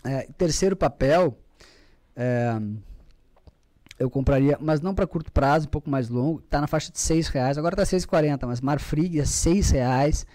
[0.03, 1.37] É, terceiro papel,
[2.15, 2.59] é,
[3.97, 6.99] eu compraria, mas não para curto prazo, um pouco mais longo, está na faixa de
[6.99, 10.25] seis reais, agora está 6,40, mas Marfrig é seis reais.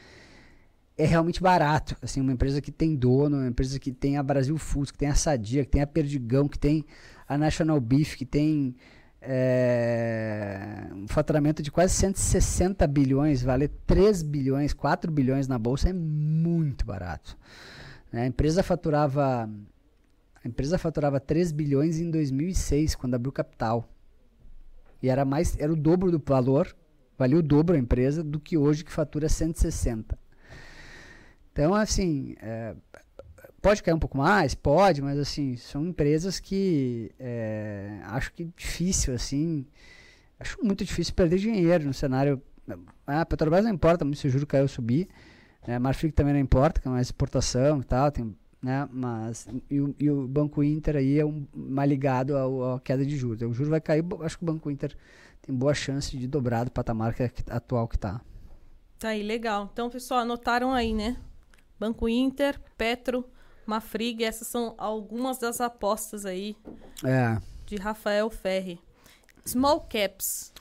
[0.96, 1.96] é realmente barato.
[2.02, 5.08] Assim, uma empresa que tem dono, uma empresa que tem a Brasil Foods, que tem
[5.08, 6.84] a Sadia, que tem a Perdigão, que tem
[7.26, 8.76] a National Beef, que tem
[9.22, 15.92] é, um faturamento de quase 160 bilhões, vale 3 bilhões, 4 bilhões na bolsa é
[15.92, 17.36] muito barato.
[18.10, 18.22] Né?
[18.22, 19.48] A empresa faturava
[20.42, 23.86] a empresa faturava 3 bilhões em 2006, quando abriu capital.
[25.02, 26.74] E era mais era o dobro do valor,
[27.18, 30.18] valia o dobro a empresa do que hoje que fatura 160.
[31.52, 32.74] Então, assim, é,
[33.60, 34.54] pode cair um pouco mais?
[34.54, 39.66] Pode, mas assim, são empresas que é, acho que difícil, assim,
[40.38, 42.40] acho muito difícil perder dinheiro no cenário.
[43.06, 45.08] Ah, a Petrobras não importa muito se o juro caiu ou subir,
[45.66, 45.78] né?
[45.78, 48.88] Marfrig também não importa, que é mais exportação e tal, tem, né?
[48.92, 53.16] Mas, e o, e o Banco Inter aí é um, mais ligado à queda de
[53.16, 53.38] juros.
[53.38, 54.96] Então, o juro vai cair, acho que o Banco Inter
[55.42, 58.20] tem boa chance de dobrar do patamar que, é atual que está.
[58.98, 59.68] Tá aí, legal.
[59.72, 61.16] Então, pessoal, anotaram aí, né?
[61.78, 63.24] Banco Inter, Petro,
[63.66, 66.56] Mafrig, essas são algumas das apostas aí
[67.04, 67.40] é.
[67.66, 68.80] de Rafael Ferri.
[69.44, 70.52] Small caps.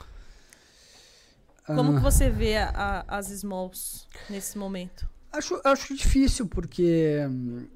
[1.66, 5.08] Como que você vê a, a, as smalls nesse momento?
[5.32, 7.66] Acho, acho difícil, porque hum,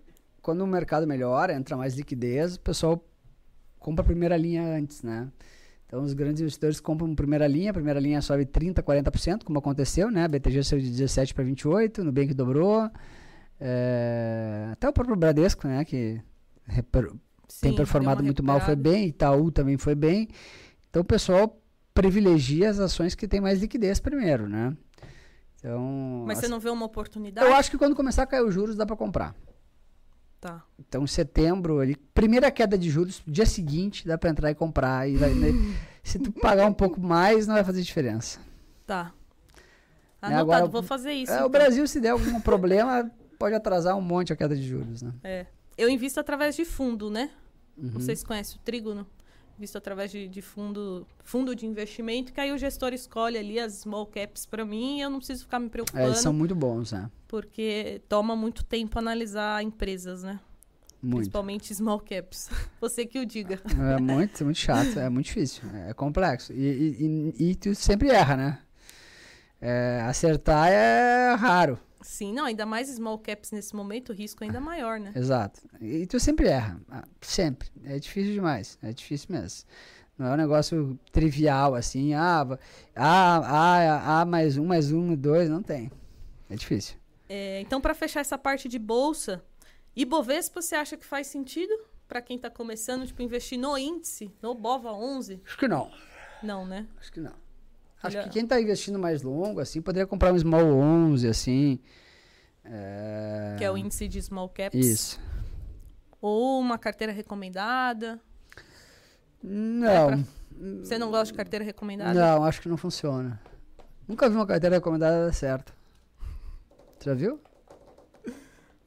[0.42, 3.04] quando o mercado melhora, entra mais liquidez, o pessoal
[3.78, 5.28] compra a primeira linha antes, né?
[5.86, 10.10] Então os grandes investidores compram primeira linha, a primeira linha sobe 30%, 40%, como aconteceu,
[10.10, 10.24] né?
[10.24, 12.90] A BTG saiu de 17 para 28, no Nubank dobrou.
[13.60, 15.84] É, até o próprio Bradesco, né?
[15.84, 16.20] Que
[17.48, 19.08] Sim, tem performado muito mal, foi bem.
[19.08, 20.28] Itaú também foi bem.
[20.88, 21.60] Então o pessoal
[21.92, 24.76] privilegia as ações que têm mais liquidez primeiro, né?
[25.58, 27.46] Então, Mas você não vê uma oportunidade?
[27.46, 29.34] Eu acho que quando começar a cair os juros dá para comprar.
[30.38, 30.62] Tá.
[30.78, 35.08] Então, em setembro, ali, primeira queda de juros, dia seguinte, dá para entrar e comprar.
[35.08, 35.48] E vai, né?
[36.04, 38.38] se tu pagar um pouco mais, não vai fazer diferença.
[38.86, 39.14] Tá.
[40.20, 41.32] Anotado, Agora, vou fazer isso.
[41.32, 41.46] É, então.
[41.46, 43.10] O Brasil, se der algum problema,
[43.44, 45.12] pode atrasar um monte a queda de juros, né?
[45.22, 45.46] É.
[45.76, 47.28] Eu invisto através de fundo, né?
[47.76, 47.90] Uhum.
[47.92, 49.06] Não sei se conhece o Trígono.
[49.58, 53.74] Visto através de, de, fundo, fundo de investimento, que aí o gestor escolhe ali as
[53.74, 56.04] small caps para mim e eu não preciso ficar me preocupando.
[56.04, 57.10] É, eles são muito bons, né?
[57.28, 60.40] Porque toma muito tempo analisar empresas, né?
[61.02, 61.16] Muito.
[61.16, 62.48] Principalmente small caps.
[62.80, 63.60] Você que o diga.
[63.94, 66.50] É muito, muito chato, é muito difícil, é complexo.
[66.54, 68.58] E, e, e, e tu sempre erra, né?
[69.60, 71.78] É, acertar é raro.
[72.04, 75.10] Sim, não, ainda mais small caps nesse momento, o risco é ainda maior, né?
[75.16, 75.62] Exato.
[75.80, 76.78] E tu sempre erra.
[76.90, 77.70] Ah, sempre.
[77.82, 78.78] É difícil demais.
[78.82, 79.66] É difícil mesmo.
[80.18, 82.12] Não é um negócio trivial, assim.
[82.12, 82.46] Ah,
[82.94, 85.48] ah, ah, ah mais um, mais um, dois.
[85.48, 85.90] Não tem.
[86.50, 86.96] É difícil.
[87.26, 89.42] É, então, para fechar essa parte de bolsa,
[89.96, 91.74] Ibovespa, você acha que faz sentido
[92.06, 95.40] para quem está começando, tipo, investir no índice, no BOVA 11?
[95.42, 95.90] Acho que não.
[96.42, 96.86] Não, né?
[97.00, 97.43] Acho que não.
[98.06, 101.78] Acho que quem está investindo mais longo, assim, poderia comprar um Small 11, assim.
[102.64, 103.56] É...
[103.58, 104.74] Que é o índice de Small Caps.
[104.86, 105.20] Isso.
[106.20, 108.20] Ou uma carteira recomendada.
[109.42, 110.10] Não.
[110.10, 110.18] É pra...
[110.82, 112.14] Você não gosta de carteira recomendada?
[112.14, 113.40] Não, acho que não funciona.
[114.06, 115.74] Nunca vi uma carteira recomendada dar certo.
[116.98, 117.40] Você já viu?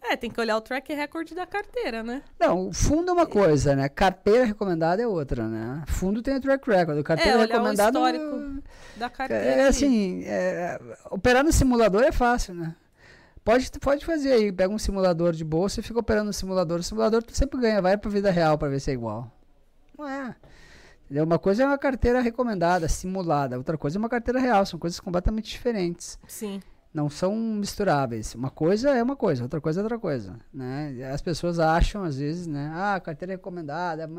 [0.10, 2.24] É, tem que olhar o track record da carteira, né?
[2.40, 3.90] Não, o fundo é uma coisa, né?
[3.90, 5.84] Carteira recomendada é outra, né?
[5.88, 7.04] Fundo tem o track record.
[7.04, 8.00] Carteira é, recomendada.
[8.00, 8.64] O histórico
[8.96, 9.44] da carteira.
[9.44, 10.80] É assim, é,
[11.12, 12.74] operar no simulador é fácil, né?
[13.44, 16.80] Pode, pode fazer aí, pega um simulador de bolsa e fica operando no simulador.
[16.80, 19.30] O simulador tu sempre ganha, vai pra vida real para ver se é igual.
[19.98, 20.36] Não é.
[21.06, 21.26] Entendeu?
[21.26, 25.00] Uma coisa é uma carteira recomendada, simulada, outra coisa é uma carteira real, são coisas
[25.00, 26.18] completamente diferentes.
[26.28, 26.62] Sim
[26.98, 28.34] não são misturáveis.
[28.34, 31.12] Uma coisa é uma coisa, outra coisa é outra coisa, né?
[31.14, 32.72] As pessoas acham às vezes, né?
[32.74, 34.10] Ah, carteira recomendada,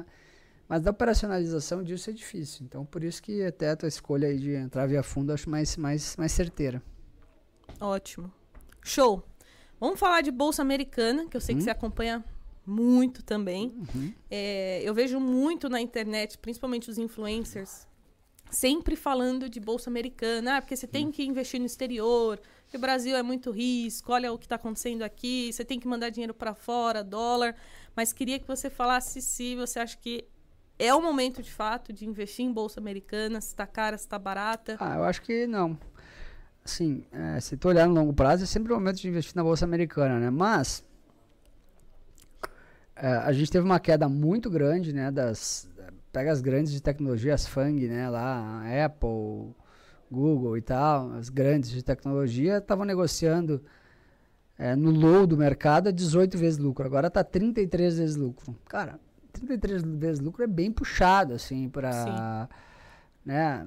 [0.69, 2.65] mas a operacionalização disso é difícil.
[2.65, 5.77] Então, por isso que até a tua escolha aí de entrar via fundo acho mais,
[5.77, 6.81] mais, mais certeira.
[7.81, 8.33] Ótimo.
[8.81, 9.25] Show.
[9.81, 11.59] Vamos falar de bolsa americana, que eu sei hum?
[11.59, 12.25] que você acompanha
[12.65, 13.75] muito também.
[13.93, 14.13] Uhum.
[14.31, 17.89] É, eu vejo muito na internet, principalmente os influencers,
[18.51, 22.81] sempre falando de bolsa americana, ah, porque você tem que investir no exterior, que o
[22.81, 26.35] Brasil é muito risco, olha o que está acontecendo aqui, você tem que mandar dinheiro
[26.35, 27.55] para fora, dólar.
[27.97, 30.25] Mas queria que você falasse se você acha que
[30.79, 34.19] é o momento de fato de investir em bolsa americana, se está cara, se está
[34.19, 34.77] barata.
[34.79, 35.77] Ah, eu acho que não.
[36.65, 39.43] Assim, é, se tu olhar no longo prazo, é sempre o momento de investir na
[39.43, 40.31] bolsa americana, né?
[40.31, 40.85] Mas
[42.95, 45.11] é, a gente teve uma queda muito grande, né?
[45.11, 45.69] Das,
[46.13, 48.09] pega as grandes de tecnologia, as FANG, né?
[48.11, 49.55] Lá, Apple,
[50.11, 53.63] Google e tal, as grandes de tecnologia, estavam negociando
[54.59, 56.87] é, no low do mercado a 18 vezes lucro.
[56.87, 58.57] Agora está 33 vezes lucro.
[58.67, 58.99] Cara,
[59.33, 62.49] 33 vezes lucro é bem puxado, assim, para.
[63.25, 63.67] Né?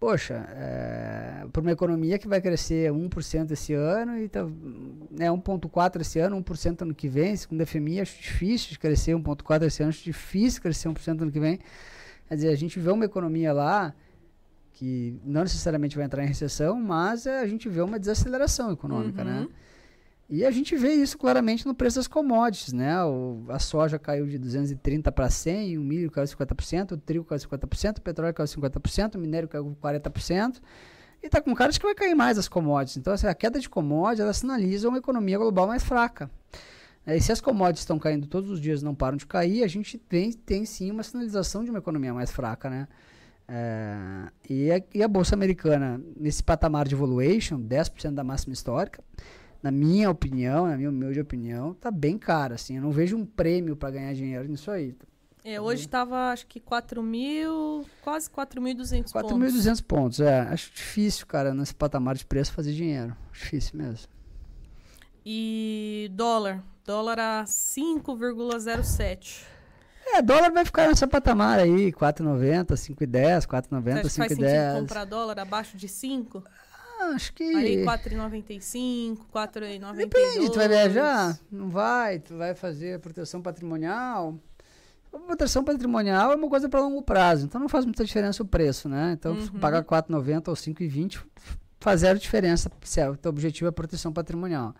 [0.00, 4.42] poxa, é, para uma economia que vai crescer 1% esse ano e tá,
[5.10, 9.14] né, 1,4% esse ano, 1% ano que vem, segundo a FMI, acho difícil de crescer
[9.14, 11.60] 1,4% esse ano, acho difícil crescer 1% ano que vem.
[12.26, 13.94] Quer dizer, a gente vê uma economia lá
[14.80, 19.22] que não necessariamente vai entrar em recessão, mas é, a gente vê uma desaceleração econômica,
[19.22, 19.40] né?
[19.40, 19.40] uhum.
[19.42, 19.48] né?
[20.26, 23.04] E a gente vê isso claramente no preço das commodities, né?
[23.04, 27.38] O, a soja caiu de 230 para 100, o milho caiu 50%, o trigo caiu
[27.38, 30.62] 50%, o petróleo caiu 50%, o minério caiu 40%.
[31.22, 32.96] E está com cara de que vai cair mais as commodities.
[32.96, 36.30] Então, assim, a queda de commodities, ela sinaliza uma economia global mais fraca.
[37.04, 39.68] É, e se as commodities estão caindo todos os dias não param de cair, a
[39.68, 42.88] gente tem, tem sim uma sinalização de uma economia mais fraca, né?
[43.52, 49.02] É, e, a, e a Bolsa Americana, nesse patamar de valuation, 10% da máxima histórica,
[49.60, 52.76] na minha opinião, na minha humilde opinião, tá bem cara, assim.
[52.76, 54.94] Eu não vejo um prêmio para ganhar dinheiro nisso aí.
[55.42, 59.12] É, hoje estava acho que 4 mil, quase 4.200 pontos.
[59.12, 60.40] 4.200 pontos, é.
[60.42, 63.16] Acho difícil, cara, nesse patamar de preço fazer dinheiro.
[63.32, 64.06] Difícil mesmo.
[65.26, 66.62] E dólar.
[66.84, 69.44] Dólar a 5,07.
[70.06, 74.00] É, dólar vai ficar nessa patamar aí, 4,90, 5,10, 4,90, 5,10.
[74.00, 76.42] Faz sentido comprar dólar abaixo de 5?
[77.14, 77.54] acho que.
[77.54, 79.92] Ali 4,95, 4,92.
[79.94, 81.38] Depende, tu vai viajar?
[81.50, 84.38] Não vai, tu vai fazer proteção patrimonial.
[85.12, 88.46] A proteção patrimonial é uma coisa para longo prazo, então não faz muita diferença o
[88.46, 89.12] preço, né?
[89.18, 89.58] Então, uhum.
[89.58, 91.20] pagar 4,90 ou 5,20
[91.80, 94.74] faz zero diferença se o teu objetivo é proteção patrimonial.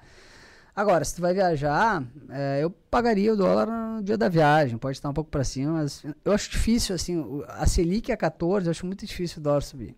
[0.75, 4.97] Agora, se tu vai viajar, é, eu pagaria o dólar no dia da viagem, pode
[4.97, 8.71] estar um pouco para cima, mas eu acho difícil, assim, a Selic é 14, eu
[8.71, 9.95] acho muito difícil o dólar subir.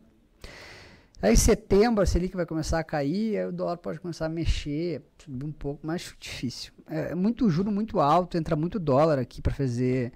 [1.21, 4.29] Aí em setembro a Selic vai começar a cair, aí o dólar pode começar a
[4.29, 6.73] mexer, subir um pouco, mais difícil.
[6.91, 10.13] É, é muito juro muito alto, entra muito dólar aqui para fazer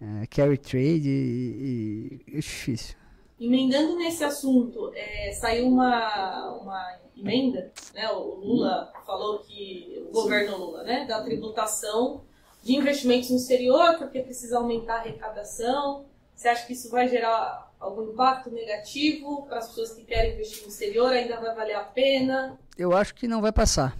[0.00, 2.94] é, carry trade e, e, é difícil.
[3.40, 8.10] Emendando nesse assunto, é, saiu uma, uma emenda, né?
[8.10, 12.22] O Lula falou que o governo Lula, né, da tributação
[12.62, 16.06] de investimentos no exterior, porque precisa aumentar a arrecadação.
[16.34, 20.62] Você acha que isso vai gerar algum impacto negativo para as pessoas que querem investir
[20.62, 21.12] no exterior?
[21.12, 22.58] Ainda vai valer a pena?
[22.76, 23.96] Eu acho que não vai passar.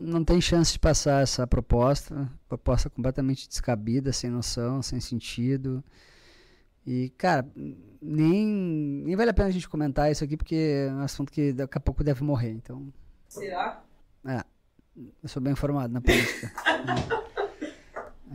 [0.00, 2.30] Não tem chance de passar essa proposta.
[2.48, 5.84] Proposta completamente descabida, sem noção, sem sentido.
[6.86, 7.46] E, cara,
[8.00, 8.46] nem,
[9.04, 11.78] nem vale a pena a gente comentar isso aqui, porque é um assunto que daqui
[11.78, 12.50] a pouco deve morrer.
[12.50, 12.92] Então.
[13.28, 13.82] Será?
[14.26, 14.42] É.
[15.22, 16.52] Eu sou bem informado na política.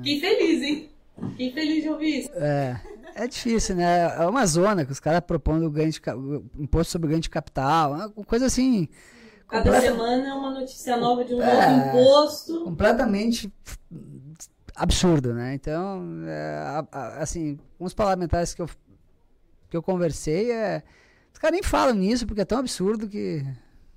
[0.04, 0.90] Que feliz, hein?
[1.36, 2.32] Que feliz de ouvir isso.
[2.36, 2.80] É.
[3.16, 4.16] É difícil, né?
[4.16, 6.00] É uma zona que os caras propondo ganho de,
[6.60, 8.88] imposto sobre ganho de capital, uma coisa assim.
[9.48, 12.64] Cada semana é uma notícia nova de um é, novo imposto.
[12.66, 13.52] Completamente
[14.78, 15.56] absurdo, né?
[15.56, 16.86] Então, é,
[17.20, 18.70] assim, uns parlamentares que eu,
[19.70, 20.84] que eu conversei, é,
[21.34, 23.44] os caras nem falam nisso porque é tão absurdo que,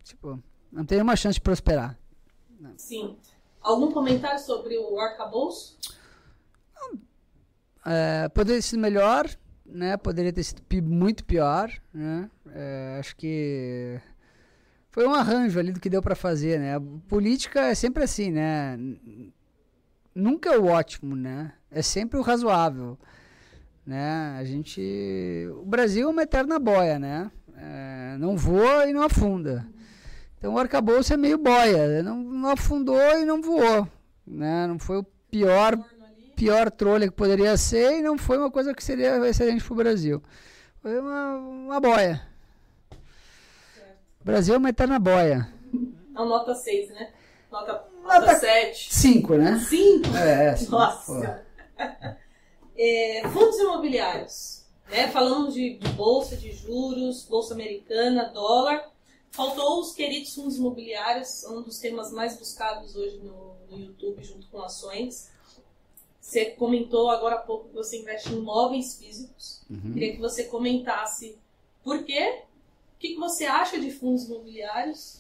[0.03, 1.99] tipo, não tem uma chance de prosperar.
[2.77, 3.17] Sim.
[3.61, 5.79] Algum comentário sobre o arcabouço?
[7.85, 9.29] É, poderia ter sido melhor,
[9.65, 9.97] né?
[9.97, 12.31] Poderia ter sido muito pior, né?
[12.53, 14.01] É, acho que
[14.91, 16.77] foi um arranjo ali do que deu para fazer, né?
[16.77, 18.79] A política é sempre assim, né?
[20.15, 21.53] Nunca é o ótimo, né?
[21.71, 22.99] É sempre o razoável,
[23.87, 24.37] né?
[24.39, 27.31] A gente, o Brasil é uma eterna boia, né?
[27.57, 29.67] É, não voa e não afunda.
[30.39, 33.87] Então o arcabouço é meio boia, não, não afundou e não voou,
[34.27, 34.67] né?
[34.67, 35.79] Não foi o pior
[36.41, 39.77] pior trolha que poderia ser e não foi uma coisa que seria excelente para o
[39.77, 40.23] Brasil.
[40.81, 42.27] Foi uma, uma boia.
[44.19, 45.53] O Brasil é uma eterna boia.
[46.13, 47.13] Não, nota 6, né?
[47.53, 48.95] Nota, nota, nota 7.
[48.95, 49.59] 5, né?
[49.59, 50.17] 5?
[50.17, 51.47] É, é Nossa.
[52.83, 54.65] É, fundos imobiliários.
[54.89, 55.07] Né?
[55.09, 58.91] Falamos de, de bolsa, de juros, bolsa americana, dólar.
[59.31, 64.47] Faltou os queridos fundos imobiliários, um dos temas mais buscados hoje no, no YouTube, junto
[64.49, 65.31] com ações.
[66.21, 69.63] Você comentou agora há pouco que você investe em imóveis físicos.
[69.69, 69.93] Uhum.
[69.93, 71.39] Queria que você comentasse
[71.85, 72.45] por quê,
[72.97, 75.20] o que, que você acha de fundos imobiliários.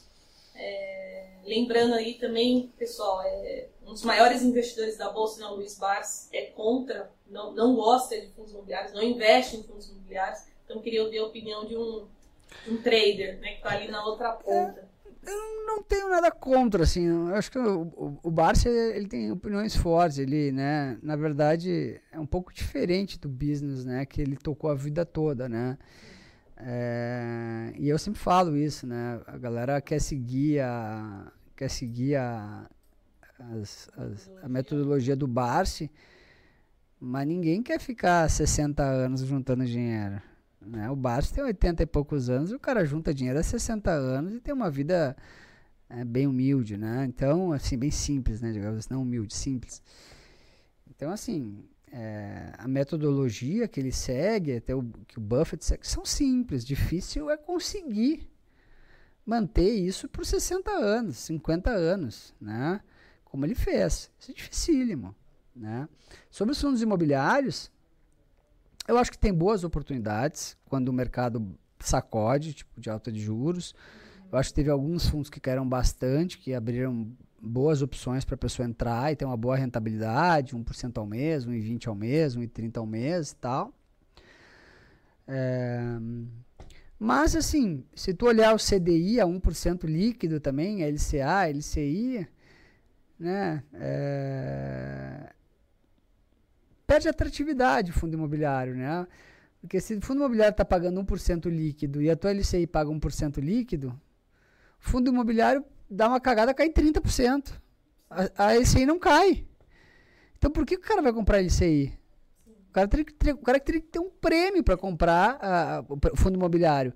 [0.60, 6.28] É, lembrando aí também, pessoal, é, um dos maiores investidores da Bolsa, não, Luiz Bars,
[6.32, 10.42] é contra, não, não gosta de fundos imobiliários, não investe em fundos imobiliários.
[10.64, 12.06] Então, queria ouvir a opinião de um,
[12.68, 14.80] um trader né, que está ali na outra ponta.
[14.86, 14.90] É
[15.26, 17.06] eu não tenho nada contra, assim.
[17.06, 20.18] Eu acho que o, o, o Barça ele tem opiniões fortes.
[20.18, 24.74] Ele, né, na verdade, é um pouco diferente do business, né, que ele tocou a
[24.74, 25.76] vida toda, né.
[26.62, 29.20] É, e eu sempre falo isso, né.
[29.26, 32.66] A galera quer seguir a quer seguir a,
[33.38, 35.88] as, as, a metodologia do Barça,
[36.98, 40.22] mas ninguém quer ficar 60 anos juntando dinheiro.
[40.60, 40.90] Né?
[40.90, 44.34] O Bastos tem 80 e poucos anos e o cara junta dinheiro há 60 anos
[44.34, 45.16] e tem uma vida
[45.88, 47.04] é, bem humilde, né?
[47.06, 48.52] Então, assim, bem simples, né?
[48.52, 49.82] Digamos assim, não humilde, simples.
[50.88, 56.05] Então, assim, é, a metodologia que ele segue, até o que o Buffett segue, são
[56.05, 56.64] simples.
[56.64, 58.29] Difícil é conseguir
[59.26, 62.81] manter isso por 60 anos, 50 anos, né?
[63.24, 64.11] Como ele fez.
[64.18, 65.14] Isso é dificílimo,
[65.55, 65.88] né?
[66.31, 67.70] Sobre os fundos imobiliários,
[68.88, 73.74] eu acho que tem boas oportunidades quando o mercado sacode, tipo de alta de juros.
[74.31, 78.38] Eu acho que teve alguns fundos que caíram bastante, que abriram boas opções para a
[78.38, 82.87] pessoa entrar e ter uma boa rentabilidade, 1% ao mês, 1,20 ao mês, 1,30 ao
[82.87, 83.74] mês e tal.
[85.26, 85.81] É,
[86.98, 92.29] mas, assim, se tu olhar o CDI a 1% líquido também, a LCA, LCI,
[93.18, 95.33] né, é,
[96.87, 99.07] perde atratividade o fundo imobiliário, né?
[99.61, 103.38] Porque se o fundo imobiliário está pagando 1% líquido e a tua LCI paga 1%
[103.38, 103.88] líquido,
[104.79, 107.53] o fundo imobiliário dá uma cagada, cai 30%.
[108.09, 109.46] A, a LCI não cai.
[110.38, 111.98] Então por que o cara vai comprar a LCI?
[112.68, 115.85] O cara, teria que ter, o cara teria que ter um prêmio para comprar a,
[116.12, 116.94] o fundo imobiliário.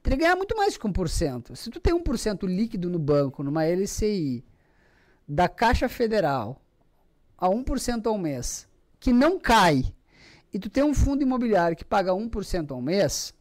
[0.00, 1.56] Teria que ganhar muito mais que 1%.
[1.56, 4.44] Se tu tem 1% líquido no banco, numa LCI,
[5.26, 6.62] da Caixa Federal,
[7.36, 8.68] a 1% ao mês,
[9.00, 9.92] que não cai,
[10.52, 13.34] e tu tem um fundo imobiliário que paga 1% ao mês,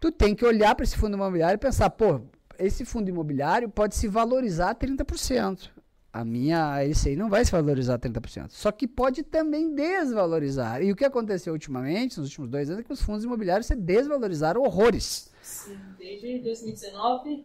[0.00, 2.22] tu tem que olhar para esse fundo imobiliário e pensar, pô,
[2.58, 5.70] esse fundo imobiliário pode se valorizar 30%.
[6.12, 8.50] A minha LCI não vai se valorizar 30%.
[8.50, 10.80] Só que pode também desvalorizar.
[10.80, 13.74] E o que aconteceu ultimamente, nos últimos dois anos, é que os fundos imobiliários se
[13.74, 15.30] desvalorizaram horrores.
[15.42, 17.44] Sim, desde 2019.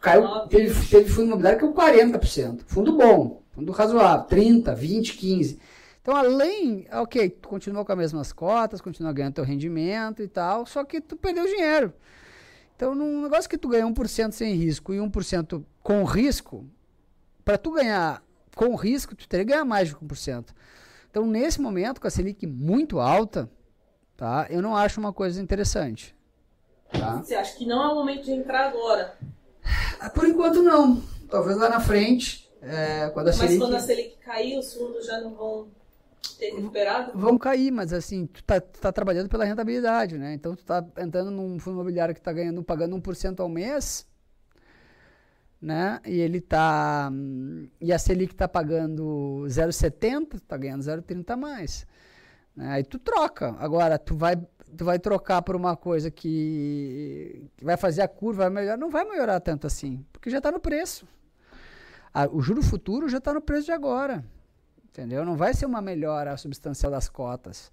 [0.00, 2.60] Caiu, teve, teve fundo imobiliário que caiu 40%.
[2.66, 5.58] Fundo bom, fundo razoável, 30%, 20%, 15%.
[6.02, 10.66] Então, além, ok, tu continua com as mesmas cotas, continua ganhando teu rendimento e tal,
[10.66, 11.92] só que tu perdeu dinheiro.
[12.76, 16.66] Então, num negócio que tu ganha 1% sem risco e 1% com risco,
[17.44, 18.22] para tu ganhar
[18.56, 20.46] com risco, tu teria que ganhar mais de 1%.
[21.10, 23.50] Então, nesse momento, com a Selic muito alta,
[24.16, 26.16] tá, eu não acho uma coisa interessante.
[26.90, 27.16] Tá?
[27.16, 29.16] Você acha que não é o momento de entrar agora?
[30.00, 31.02] Ah, por enquanto, não.
[31.30, 33.58] Talvez lá na frente, é, quando a Mas Selic...
[33.58, 35.68] quando a Selic cair, os fundos já não vão
[37.14, 40.34] Vão cair, mas assim, tu tá, tu tá trabalhando pela rentabilidade, né?
[40.34, 44.06] Então tu tá entrando num fundo imobiliário que tá ganhando, pagando 1% ao mês,
[45.60, 46.00] né?
[46.04, 47.10] E ele tá
[47.80, 51.86] e a Selic tá pagando 0,70, tá ganhando 0,30 a mais.
[52.56, 52.68] Né?
[52.70, 53.54] Aí tu troca.
[53.58, 54.36] Agora tu vai
[54.76, 58.90] tu vai trocar por uma coisa que, que vai fazer a curva vai melhorar, não
[58.90, 61.06] vai melhorar tanto assim, porque já está no preço.
[62.32, 64.24] o juro futuro já está no preço de agora.
[64.92, 65.24] Entendeu?
[65.24, 67.72] Não vai ser uma melhora substancial das cotas.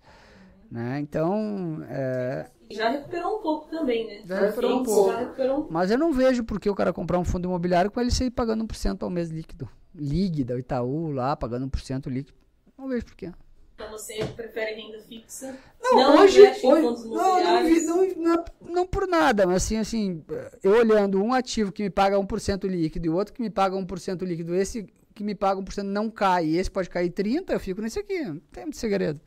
[0.72, 1.00] Né?
[1.02, 1.84] Então.
[1.90, 2.50] É...
[2.72, 4.22] Já recuperou um pouco também, né?
[4.26, 5.12] Já recuperou um pouco.
[5.12, 5.68] Recuperou...
[5.70, 8.32] Mas eu não vejo por que o cara comprar um fundo imobiliário com ele sair
[8.32, 9.68] pagando 1% ao mês líquido.
[9.94, 12.38] Líquida, o Itaú lá, pagando 1% líquido.
[12.78, 13.34] Não vejo por quê.
[13.76, 15.58] Então você prefere renda fixa?
[15.82, 20.24] Não, não hoje, hoje não, não, não, não, por nada, mas assim, assim,
[20.62, 23.78] eu olhando um ativo que me paga 1% líquido e o outro que me paga
[23.78, 24.86] 1% líquido, esse
[25.20, 28.24] que me paga 1% não cai e esse pode cair 30%, eu fico nesse aqui.
[28.24, 29.20] Não tem muito segredo.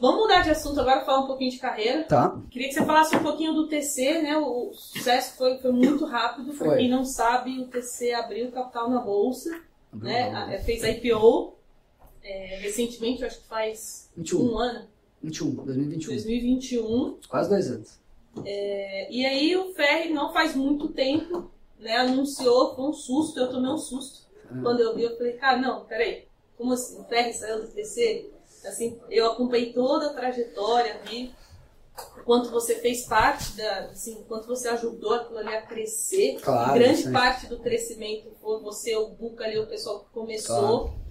[0.00, 2.04] Vamos mudar de assunto agora, falar um pouquinho de carreira.
[2.04, 2.40] Tá.
[2.48, 4.36] Queria que você falasse um pouquinho do TC, né?
[4.38, 6.54] O sucesso foi, foi muito rápido.
[6.54, 9.60] Para quem não sabe, o TC abriu capital na bolsa,
[9.92, 10.62] abriu né?
[10.64, 11.54] Fez IPO
[12.22, 14.40] é, recentemente, acho que faz 21.
[14.40, 14.86] um ano.
[15.24, 16.12] 21, 2021.
[16.12, 17.18] 2021.
[17.28, 17.98] Quase dois anos.
[18.44, 21.50] É, e aí o Ferri, não faz muito tempo,
[21.80, 24.21] né, anunciou, foi um susto, eu tomei um susto
[24.60, 27.00] quando eu vi, eu falei, cara, não, peraí, como assim?
[27.00, 28.30] O Ferri saiu do TC?
[28.64, 31.34] Assim, eu acompanhei toda a trajetória, vi
[32.24, 36.38] quanto você fez parte da, assim, quanto você ajudou aquilo ali a crescer.
[36.40, 37.12] Claro, grande sim.
[37.12, 40.80] parte do crescimento foi você, o Buca ali, o pessoal que começou.
[40.80, 41.02] Claro.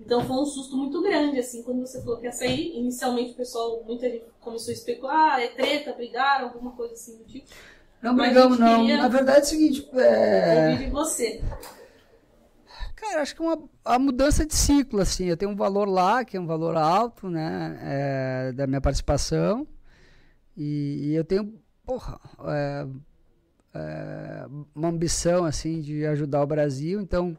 [0.00, 2.76] Então foi um susto muito grande, assim, quando você falou que ia sair.
[2.76, 7.16] Inicialmente o pessoal, muita gente começou a especular, ah, é treta, brigaram, alguma coisa assim
[7.16, 7.48] do tipo.
[8.00, 8.86] Não brigamos, não.
[8.86, 9.88] Na verdade é o seguinte.
[9.94, 10.70] É...
[10.70, 11.42] Ouvir de você.
[13.00, 15.26] Cara, acho que é uma a mudança de ciclo, assim.
[15.26, 17.78] Eu tenho um valor lá, que é um valor alto, né?
[17.80, 19.66] É, da minha participação.
[20.56, 21.54] E, e eu tenho,
[21.86, 22.18] porra,
[22.48, 22.86] é,
[23.74, 27.00] é, uma ambição, assim, de ajudar o Brasil.
[27.00, 27.38] Então,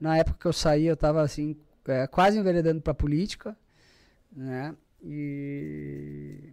[0.00, 1.56] na época que eu saí, eu estava, assim,
[2.10, 3.56] quase enveredando para política,
[4.32, 4.74] né?
[5.02, 6.52] E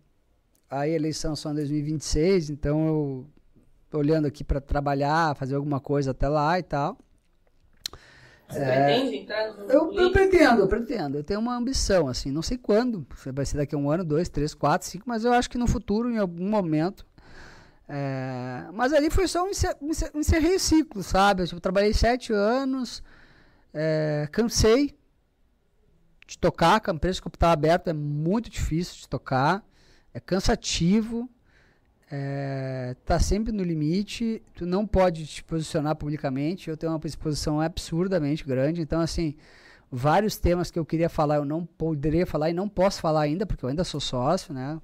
[0.70, 3.28] aí a eleição só em 2026, então eu
[3.90, 6.98] tô olhando aqui para trabalhar, fazer alguma coisa até lá e tal.
[8.48, 11.18] Você é, pretende entrar no eu, eu pretendo, eu pretendo.
[11.18, 13.06] Eu tenho uma ambição, assim, não sei quando.
[13.34, 15.68] Vai ser daqui a um ano, dois, três, quatro, cinco, mas eu acho que no
[15.68, 17.06] futuro, em algum momento.
[17.88, 19.52] É, mas ali foi só um
[20.16, 21.44] encerrei o ciclo, sabe?
[21.44, 23.04] Eu tipo, trabalhei sete anos,
[23.74, 24.96] é, cansei
[26.26, 29.64] de tocar, a empresa que estava aberto é muito difícil de tocar,
[30.14, 31.30] é cansativo,
[32.12, 37.60] é, tá sempre no limite, tu não pode te posicionar publicamente, eu tenho uma exposição
[37.60, 39.36] absurdamente grande, então assim,
[39.92, 43.46] vários temas que eu queria falar eu não poderia falar e não posso falar ainda,
[43.46, 44.80] porque eu ainda sou sócio, né?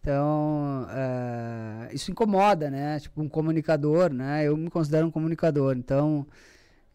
[0.00, 2.98] Então, é, isso incomoda, né?
[3.00, 4.44] Tipo, um comunicador, né?
[4.46, 6.26] Eu me considero um comunicador, então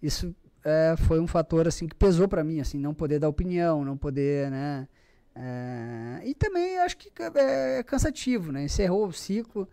[0.01, 3.83] isso é, foi um fator, assim, que pesou para mim, assim, não poder dar opinião,
[3.85, 4.87] não poder, né?
[5.35, 8.63] É, e também acho que é, é cansativo, né?
[8.63, 9.67] Encerrou o ciclo.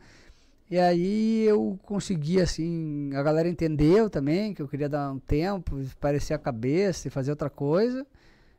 [0.71, 5.77] E aí eu consegui, assim, a galera entendeu também que eu queria dar um tempo,
[5.99, 8.07] parecer a cabeça e fazer outra coisa.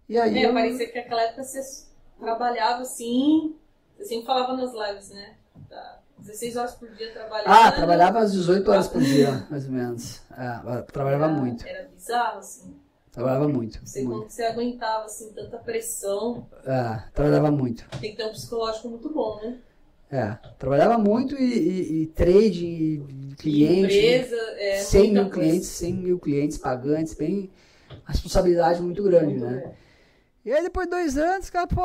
[0.09, 0.37] E aí.
[0.37, 0.53] É, eu...
[0.53, 1.85] parecia que naquela época você
[2.19, 3.55] trabalhava assim,
[3.97, 5.35] você sempre falava nas lives, né?
[6.21, 7.47] 16 horas por dia trabalhando.
[7.47, 10.21] Ah, trabalhava às 18 horas por dia, mais ou menos.
[10.31, 11.65] É, trabalhava era, muito.
[11.65, 12.75] Era bizarro, assim.
[13.11, 13.85] Trabalhava muito.
[13.85, 14.31] Você, muito.
[14.31, 16.47] você aguentava, assim, tanta pressão.
[16.65, 17.85] É, trabalhava muito.
[17.99, 19.57] Tem que ter um psicológico muito bom, né?
[20.09, 23.97] É, trabalhava muito e, e, e trade, e cliente.
[23.97, 27.49] Empresa, é, 100 mil clientes, 100 mil clientes pagantes, bem.
[28.05, 29.61] Responsabilidade muito grande, muito né?
[29.65, 29.75] Bom.
[30.43, 31.81] E aí depois de dois anos, cara, pô,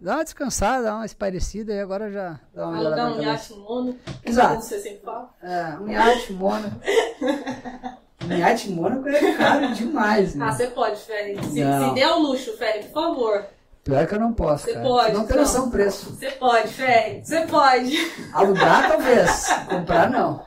[0.00, 3.14] dá uma descansada, dá uma esparecida e agora já dá uma melhorada.
[3.14, 3.96] um iate mono.
[4.24, 4.62] Exato.
[4.62, 5.34] Você sempre fala.
[5.42, 6.68] É, um iate mono.
[8.28, 10.46] Iate Mônaco é caro demais, né?
[10.46, 11.42] Ah, você pode, Ferry.
[11.42, 13.46] Se, se der o luxo, Ferry, por favor.
[13.82, 14.86] Pior que eu não posso, Você cara.
[14.86, 15.12] pode.
[15.14, 16.14] Não tem noção o preço.
[16.14, 17.24] Você pode, Ferry.
[17.24, 17.96] Você pode.
[18.32, 19.48] Alugar, talvez.
[19.68, 20.44] Comprar, não.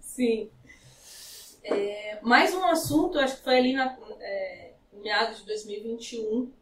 [0.00, 0.50] Sim.
[1.64, 6.52] É, mais um assunto, acho que foi ali na é, meados de 2021,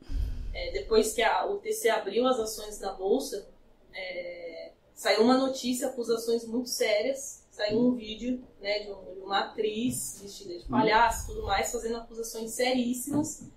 [0.54, 3.46] é, depois que a, o TC abriu as ações na Bolsa,
[3.92, 8.90] é, saiu uma notícia, acusações muito sérias saiu um vídeo né, de,
[9.22, 13.48] uma atriz vestida de palhaço e tudo mais, fazendo acusações seríssimas.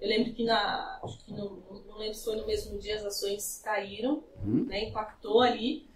[0.00, 1.00] Eu lembro que na.
[1.02, 4.66] Acho que no, não lembro se foi no mesmo dia as ações caíram, uhum.
[4.66, 4.84] né?
[4.84, 5.88] Impactou ali.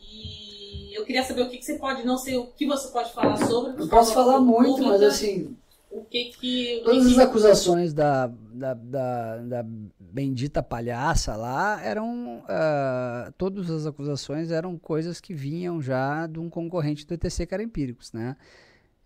[0.00, 3.12] E eu queria saber o que, que, você pode, não sei o que você pode
[3.12, 3.80] falar sobre.
[3.80, 5.56] Eu posso falar muito, pública, mas assim.
[5.90, 6.82] O que que.
[6.84, 9.64] Todas que as acusações da, da, da, da
[10.12, 16.50] bendita palhaça lá eram uh, todas as acusações eram coisas que vinham já de um
[16.50, 18.36] concorrente do ETC que era Empíricos, né?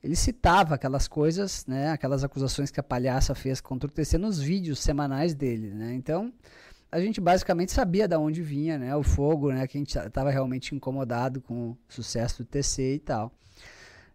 [0.03, 4.39] Ele citava aquelas coisas, né, aquelas acusações que a palhaça fez contra o ETC nos
[4.39, 5.95] vídeos semanais dele, né?
[5.95, 6.33] Então,
[6.93, 10.31] a gente basicamente sabia de onde vinha, né, o fogo, né, que a gente estava
[10.31, 13.33] realmente incomodado com o sucesso do TC e tal.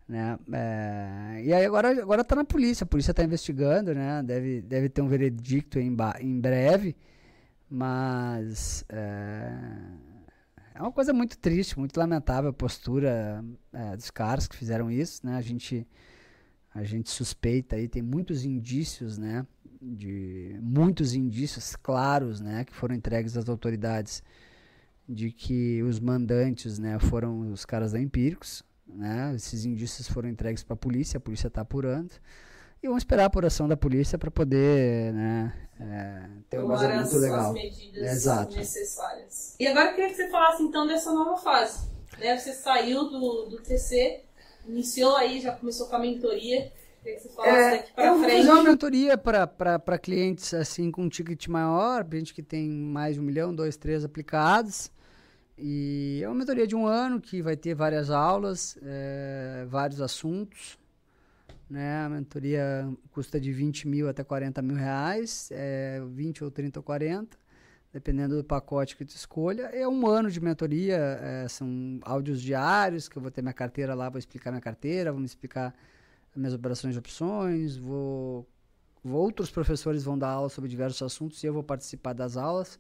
[0.10, 0.40] Né?
[0.52, 4.24] É, e aí agora, agora tá na polícia, a polícia está investigando, né?
[4.24, 6.96] Deve, deve ter um veredicto em, em breve,
[7.70, 9.54] mas é,
[10.74, 15.24] é, uma coisa muito triste, muito lamentável a postura é, dos caras que fizeram isso,
[15.24, 15.36] né?
[15.36, 15.88] A gente,
[16.74, 19.46] a gente suspeita aí, tem muitos indícios, né?
[19.80, 22.66] De muitos indícios claros, né?
[22.66, 24.24] Que foram entregues às autoridades
[25.08, 26.98] de que os mandantes, né?
[26.98, 28.64] Foram os caras da Empíricos,
[28.94, 29.34] né?
[29.36, 32.12] Esses indícios foram entregues para a polícia, a polícia está apurando.
[32.82, 37.48] E vamos esperar a apuração da polícia para poder né, é, ter um vazamento legal.
[37.48, 38.56] As medidas Exato.
[38.56, 39.56] necessárias.
[39.60, 41.90] E agora eu queria que você falasse então dessa nova fase.
[42.18, 42.38] Né?
[42.38, 44.22] Você saiu do, do TC,
[44.66, 46.72] iniciou aí, já começou com a mentoria.
[47.04, 48.24] Que você falasse é, daqui para frente.
[48.24, 52.70] Eu vou fazer uma mentoria para clientes assim com um ticket maior, gente que tem
[52.70, 54.90] mais de um milhão, dois, três aplicados.
[55.62, 60.80] E é uma mentoria de um ano que vai ter várias aulas, é, vários assuntos.
[61.70, 62.02] Né?
[62.02, 66.84] A mentoria custa de 20 mil até 40 mil reais, é 20 ou 30 ou
[66.84, 67.38] 40,
[67.92, 69.64] dependendo do pacote que tu escolha.
[69.64, 73.94] É um ano de mentoria, é, são áudios diários, que eu vou ter minha carteira
[73.94, 75.76] lá, vou explicar minha carteira, vou me explicar
[76.32, 78.48] as minhas operações de opções, vou,
[79.04, 82.80] vou outros professores vão dar aula sobre diversos assuntos e eu vou participar das aulas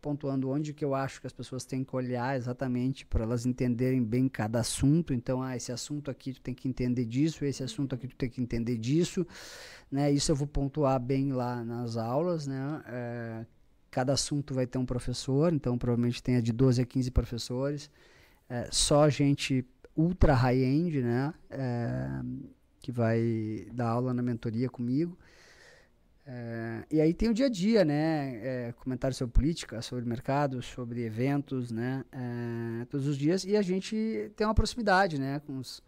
[0.00, 4.02] pontuando onde que eu acho que as pessoas têm que olhar exatamente para elas entenderem
[4.02, 5.12] bem cada assunto.
[5.12, 8.28] Então, ah, esse assunto aqui tu tem que entender disso, esse assunto aqui tu tem
[8.28, 9.26] que entender disso,
[9.90, 10.10] né?
[10.10, 12.82] Isso eu vou pontuar bem lá nas aulas, né?
[12.86, 13.46] É,
[13.90, 17.90] cada assunto vai ter um professor, então provavelmente tenha de 12 a 15 professores,
[18.48, 19.64] é, só gente
[19.96, 21.34] ultra high-end, né?
[21.50, 22.08] É,
[22.80, 25.18] que vai dar aula na mentoria comigo.
[26.32, 28.36] É, e aí tem o dia a dia, né?
[28.36, 32.04] É, comentários sobre política, sobre mercado, sobre eventos, né?
[32.12, 33.44] É, todos os dias.
[33.44, 35.40] E a gente tem uma proximidade, né?
[35.44, 35.82] Com os,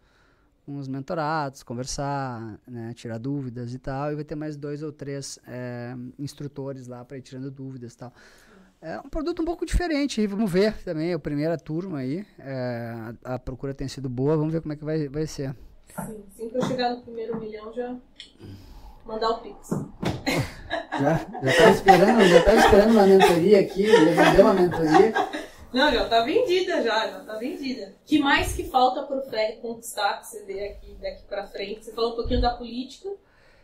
[0.65, 4.11] com os mentorados, conversar, né, tirar dúvidas e tal.
[4.11, 7.97] E vai ter mais dois ou três é, instrutores lá para ir tirando dúvidas e
[7.97, 8.13] tal.
[8.81, 12.25] É um produto um pouco diferente, vamos ver também, a primeira turma aí.
[12.37, 15.55] É, a, a, procura tem sido boa, vamos ver como é que vai, vai ser.
[15.87, 17.97] Sim, assim que eu chegar no primeiro milhão já
[19.05, 19.69] mandar o Pix.
[20.99, 25.13] Já, já tava esperando, já tava esperando uma mentoria aqui, já vendeu uma mentoria.
[25.73, 27.95] Não, já tá vendida já, já tá vendida.
[28.05, 31.83] que mais que falta pro Ferre conquistar, que você vê aqui daqui pra frente?
[31.83, 33.09] Você falou um pouquinho da política,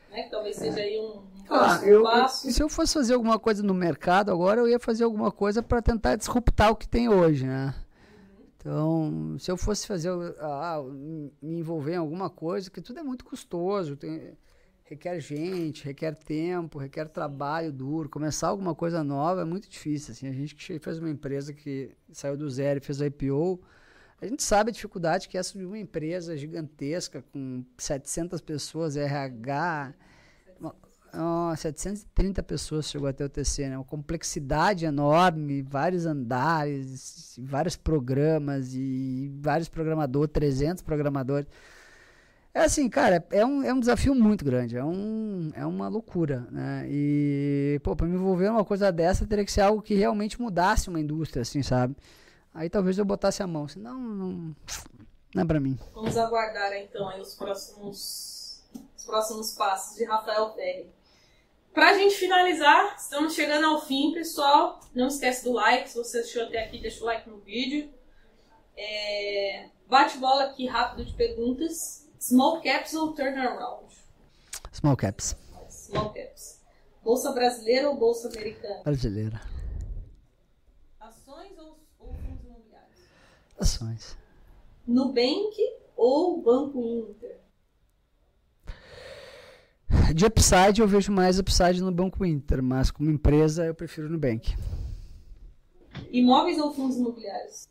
[0.09, 0.23] né?
[0.23, 2.51] Que talvez seja aí um, um ah, eu, passo.
[2.51, 5.83] Se eu fosse fazer alguma coisa no mercado agora, eu ia fazer alguma coisa para
[5.83, 7.75] tentar disruptar o que tem hoje, né?
[8.57, 10.83] Então, se eu fosse fazer, ah,
[11.41, 14.35] me envolver em alguma coisa, que tudo é muito custoso, tem,
[14.89, 18.09] requer gente, requer tempo, requer trabalho duro.
[18.09, 20.13] Começar alguma coisa nova é muito difícil.
[20.13, 23.61] Assim, a gente que fez uma empresa que saiu do zero e fez a IPO,
[24.19, 29.93] a gente sabe a dificuldade que é subir uma empresa gigantesca com 700 pessoas, RH,
[31.13, 33.77] oh, 730 pessoas chegou até o TC, né?
[33.77, 41.47] Uma complexidade enorme, vários andares, vários programas e vários programadores, 300 programadores.
[42.53, 46.47] É assim, cara, é um, é um desafio muito grande, é, um, é uma loucura,
[46.49, 46.85] né?
[46.89, 50.89] E, pô, pra me envolver numa coisa dessa, teria que ser algo que realmente mudasse
[50.89, 51.95] uma indústria, assim, sabe?
[52.51, 54.55] Aí talvez eu botasse a mão, senão não,
[55.35, 55.77] não é pra mim.
[55.93, 58.63] Vamos aguardar, então, aí os próximos,
[58.97, 60.89] os próximos passos de Rafael Ferri.
[61.71, 64.79] Pra gente finalizar, estamos chegando ao fim, pessoal.
[64.93, 67.89] Não esquece do like, se você assistiu até aqui, deixa o like no vídeo.
[68.75, 69.69] É...
[69.87, 72.08] Bate bola aqui rápido de perguntas.
[72.19, 73.85] Small caps ou turnaround?
[74.73, 75.37] Small caps.
[75.69, 76.59] Small caps.
[77.01, 78.83] Bolsa brasileira ou bolsa americana?
[78.83, 79.41] Brasileira.
[80.99, 82.99] Ações ou, ou fundos imobiliários?
[83.57, 84.17] Ações.
[84.85, 85.55] Nubank
[85.95, 87.39] ou Banco Inter?
[90.13, 94.55] De upside eu vejo mais upside no Banco Inter, mas como empresa eu prefiro Nubank.
[96.11, 97.69] Imóveis ou fundos imobiliários?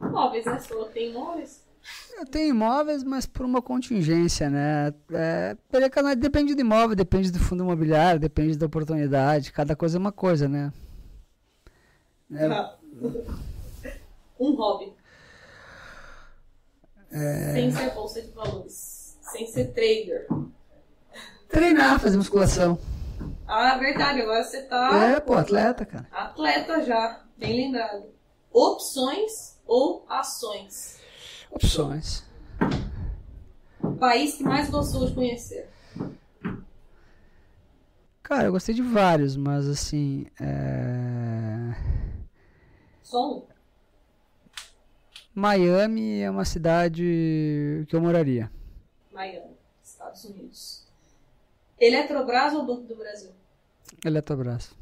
[0.00, 0.58] Imóveis, né?
[0.58, 1.64] Você falou que tem imóveis?
[2.16, 4.92] Eu tenho imóveis, mas por uma contingência, né?
[5.12, 5.56] É,
[6.16, 9.52] depende do imóvel, depende do fundo imobiliário, depende da oportunidade.
[9.52, 10.72] Cada coisa é uma coisa, né?
[12.32, 12.46] É...
[14.38, 14.92] um hobby.
[17.10, 17.52] É...
[17.52, 19.18] Sem ser bolsa de valores.
[19.22, 20.28] Sem ser trader.
[21.48, 22.78] Treinar, fazer musculação.
[23.46, 24.20] Ah, verdade.
[24.22, 25.04] Agora você tá.
[25.04, 26.06] É, pô, atleta, cara.
[26.12, 27.24] Atleta já.
[27.36, 28.04] Bem lembrado.
[28.52, 31.00] Opções ou ações?
[31.48, 32.24] Opções.
[34.00, 35.70] País que mais gostou de conhecer?
[38.20, 40.26] Cara, eu gostei de vários, mas assim.
[40.40, 41.74] É...
[43.02, 43.46] Só um?
[45.32, 48.50] Miami é uma cidade que eu moraria.
[49.12, 50.86] Miami, Estados Unidos.
[51.78, 53.30] Eletrobras ou Banco do Brasil?
[54.04, 54.72] Eletrobras.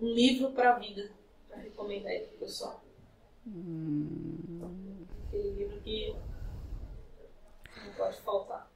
[0.00, 1.10] Um livro para a vida,
[1.48, 2.82] para recomendar aí pro pessoal.
[3.46, 5.06] Hum...
[5.28, 6.16] Aquele livro que
[7.84, 8.70] não pode faltar.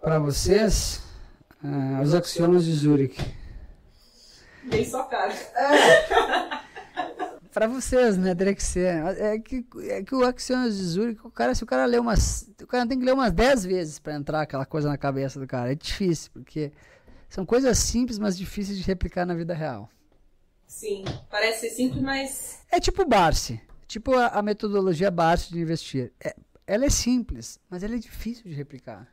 [0.00, 1.02] Para vocês,
[1.62, 3.18] uh, os axiomas de Zurich.
[4.64, 5.32] Bem sua cara.
[5.32, 6.62] É.
[7.52, 9.04] Para vocês, né, teria que ser.
[9.18, 12.50] É que, é que o Axiomas de Zurich, o cara, se o cara ler umas.
[12.62, 15.46] O cara tem que ler umas 10 vezes para entrar aquela coisa na cabeça do
[15.46, 15.70] cara.
[15.70, 16.72] É difícil, porque
[17.28, 19.90] são coisas simples, mas difíceis de replicar na vida real.
[20.72, 22.64] Sim, parece ser simples, mas.
[22.70, 23.60] É tipo Barsi.
[23.86, 26.12] Tipo a, a metodologia Barsi de investir.
[26.18, 26.34] É,
[26.66, 29.06] ela é simples, mas ela é difícil de replicar.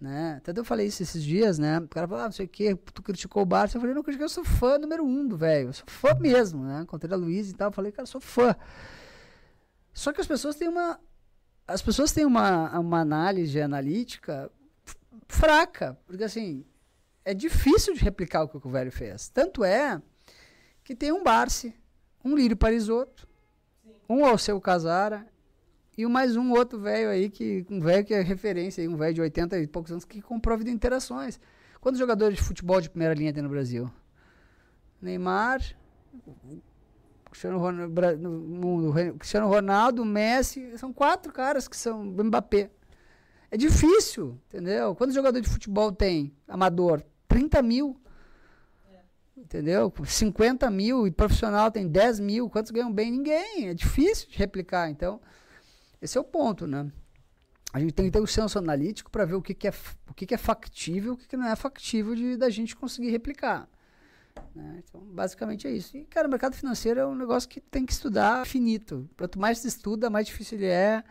[0.00, 0.36] Né?
[0.38, 1.80] Até eu falei isso esses dias, né?
[1.80, 3.76] O cara falou, ah, não sei o que, tu criticou o Barça.
[3.76, 5.74] Eu falei, não critiquei, eu sou fã número um do velho.
[5.74, 6.82] Sou fã mesmo, né?
[6.82, 7.72] Encontrei a Luiz e tal.
[7.72, 8.54] Falei, cara, sou fã.
[9.92, 10.98] Só que as pessoas têm uma.
[11.66, 14.48] As pessoas têm uma, uma análise analítica
[15.26, 15.98] fraca.
[16.06, 16.64] Porque assim,
[17.24, 19.28] é difícil de replicar o que o velho fez.
[19.28, 20.00] Tanto é
[20.88, 21.74] que tem um Barsi,
[22.24, 23.28] um Lírio Parisotto,
[24.08, 25.26] um Alceu Casara
[25.98, 29.12] e mais um outro velho aí, que um velho que é referência, aí, um velho
[29.12, 31.38] de 80 e poucos anos, que comprou interações.
[31.78, 33.90] Quantos jogadores de futebol de primeira linha tem no Brasil?
[34.98, 35.60] Neymar,
[37.26, 37.94] Cristiano Ronaldo,
[39.18, 42.70] Cristiano Ronaldo, Messi, são quatro caras que são Mbappé.
[43.50, 44.94] É difícil, entendeu?
[44.94, 47.04] Quantos jogadores de futebol tem amador?
[47.28, 48.00] 30 mil.
[49.38, 49.92] Entendeu?
[50.04, 52.50] 50 mil e profissional tem 10 mil.
[52.50, 53.10] Quantos ganham bem?
[53.10, 53.68] Ninguém.
[53.68, 54.90] É difícil de replicar.
[54.90, 55.20] Então,
[56.02, 56.90] esse é o ponto, né?
[57.72, 59.72] A gente tem que ter o senso analítico para ver o que, que, é,
[60.08, 62.74] o que, que é factível e o que, que não é factível de da gente
[62.74, 63.68] conseguir replicar.
[64.54, 64.82] Né?
[64.86, 65.96] Então, basicamente é isso.
[65.96, 69.08] E, cara, o mercado financeiro é um negócio que tem que estudar finito.
[69.16, 71.04] Quanto mais se estuda, mais difícil ele é.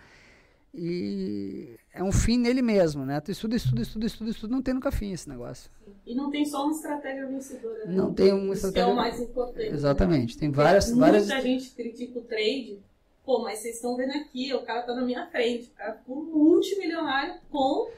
[0.73, 3.19] E é um fim nele mesmo, né?
[3.19, 5.71] Tu estuda, estuda, estuda, estuda, estuda, não tem nunca fim esse negócio.
[6.05, 7.85] E não tem só uma estratégia vencedora.
[7.85, 7.95] Né?
[7.95, 8.89] Não tem uma Isso estratégia.
[8.89, 9.73] é o mais importante.
[9.73, 10.35] Exatamente.
[10.35, 10.39] Né?
[10.39, 10.89] Tem várias.
[10.91, 11.43] Muita várias...
[11.43, 12.79] gente critica o trade.
[13.25, 15.69] Pô, mas vocês estão vendo aqui, o cara tá na minha frente.
[15.73, 17.89] O cara ficou multimilionário com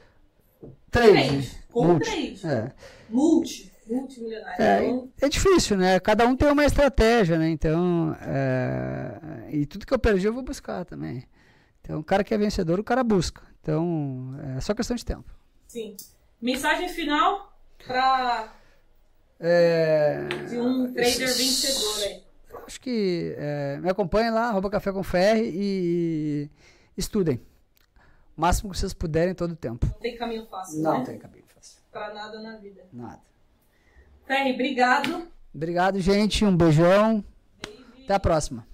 [0.90, 1.12] trade.
[1.12, 1.50] trade.
[1.70, 2.04] Com Multi.
[2.10, 2.46] trade.
[2.46, 2.72] É.
[3.08, 3.72] Multi.
[3.86, 4.62] Multimilionário.
[4.62, 6.00] É, Então, é difícil, né?
[6.00, 7.48] Cada um tem uma estratégia, né?
[7.50, 11.24] Então, é, e tudo que eu perdi eu vou buscar também.
[11.90, 13.42] Então, o cara que é vencedor, o cara busca.
[13.60, 15.24] Então, é só questão de tempo.
[15.66, 15.96] sim.
[16.40, 17.52] Mensagem final
[17.84, 18.50] para
[19.40, 22.22] É, de um trader vencedor aí.
[22.66, 26.48] acho que é, me acompanhem lá, arroba café com ferre e
[26.96, 27.40] estudem.
[28.36, 29.84] O máximo que vocês puderem todo o tempo.
[29.84, 31.04] Não tem caminho fácil, Não né?
[31.04, 31.80] tem cabelo fácil.
[31.90, 32.82] Pra nada na vida.
[32.92, 33.20] Nada.
[34.26, 35.26] Ferri, obrigado.
[35.52, 36.44] Obrigado, gente.
[36.44, 37.22] Um beijão.
[38.04, 38.64] Até a próxima.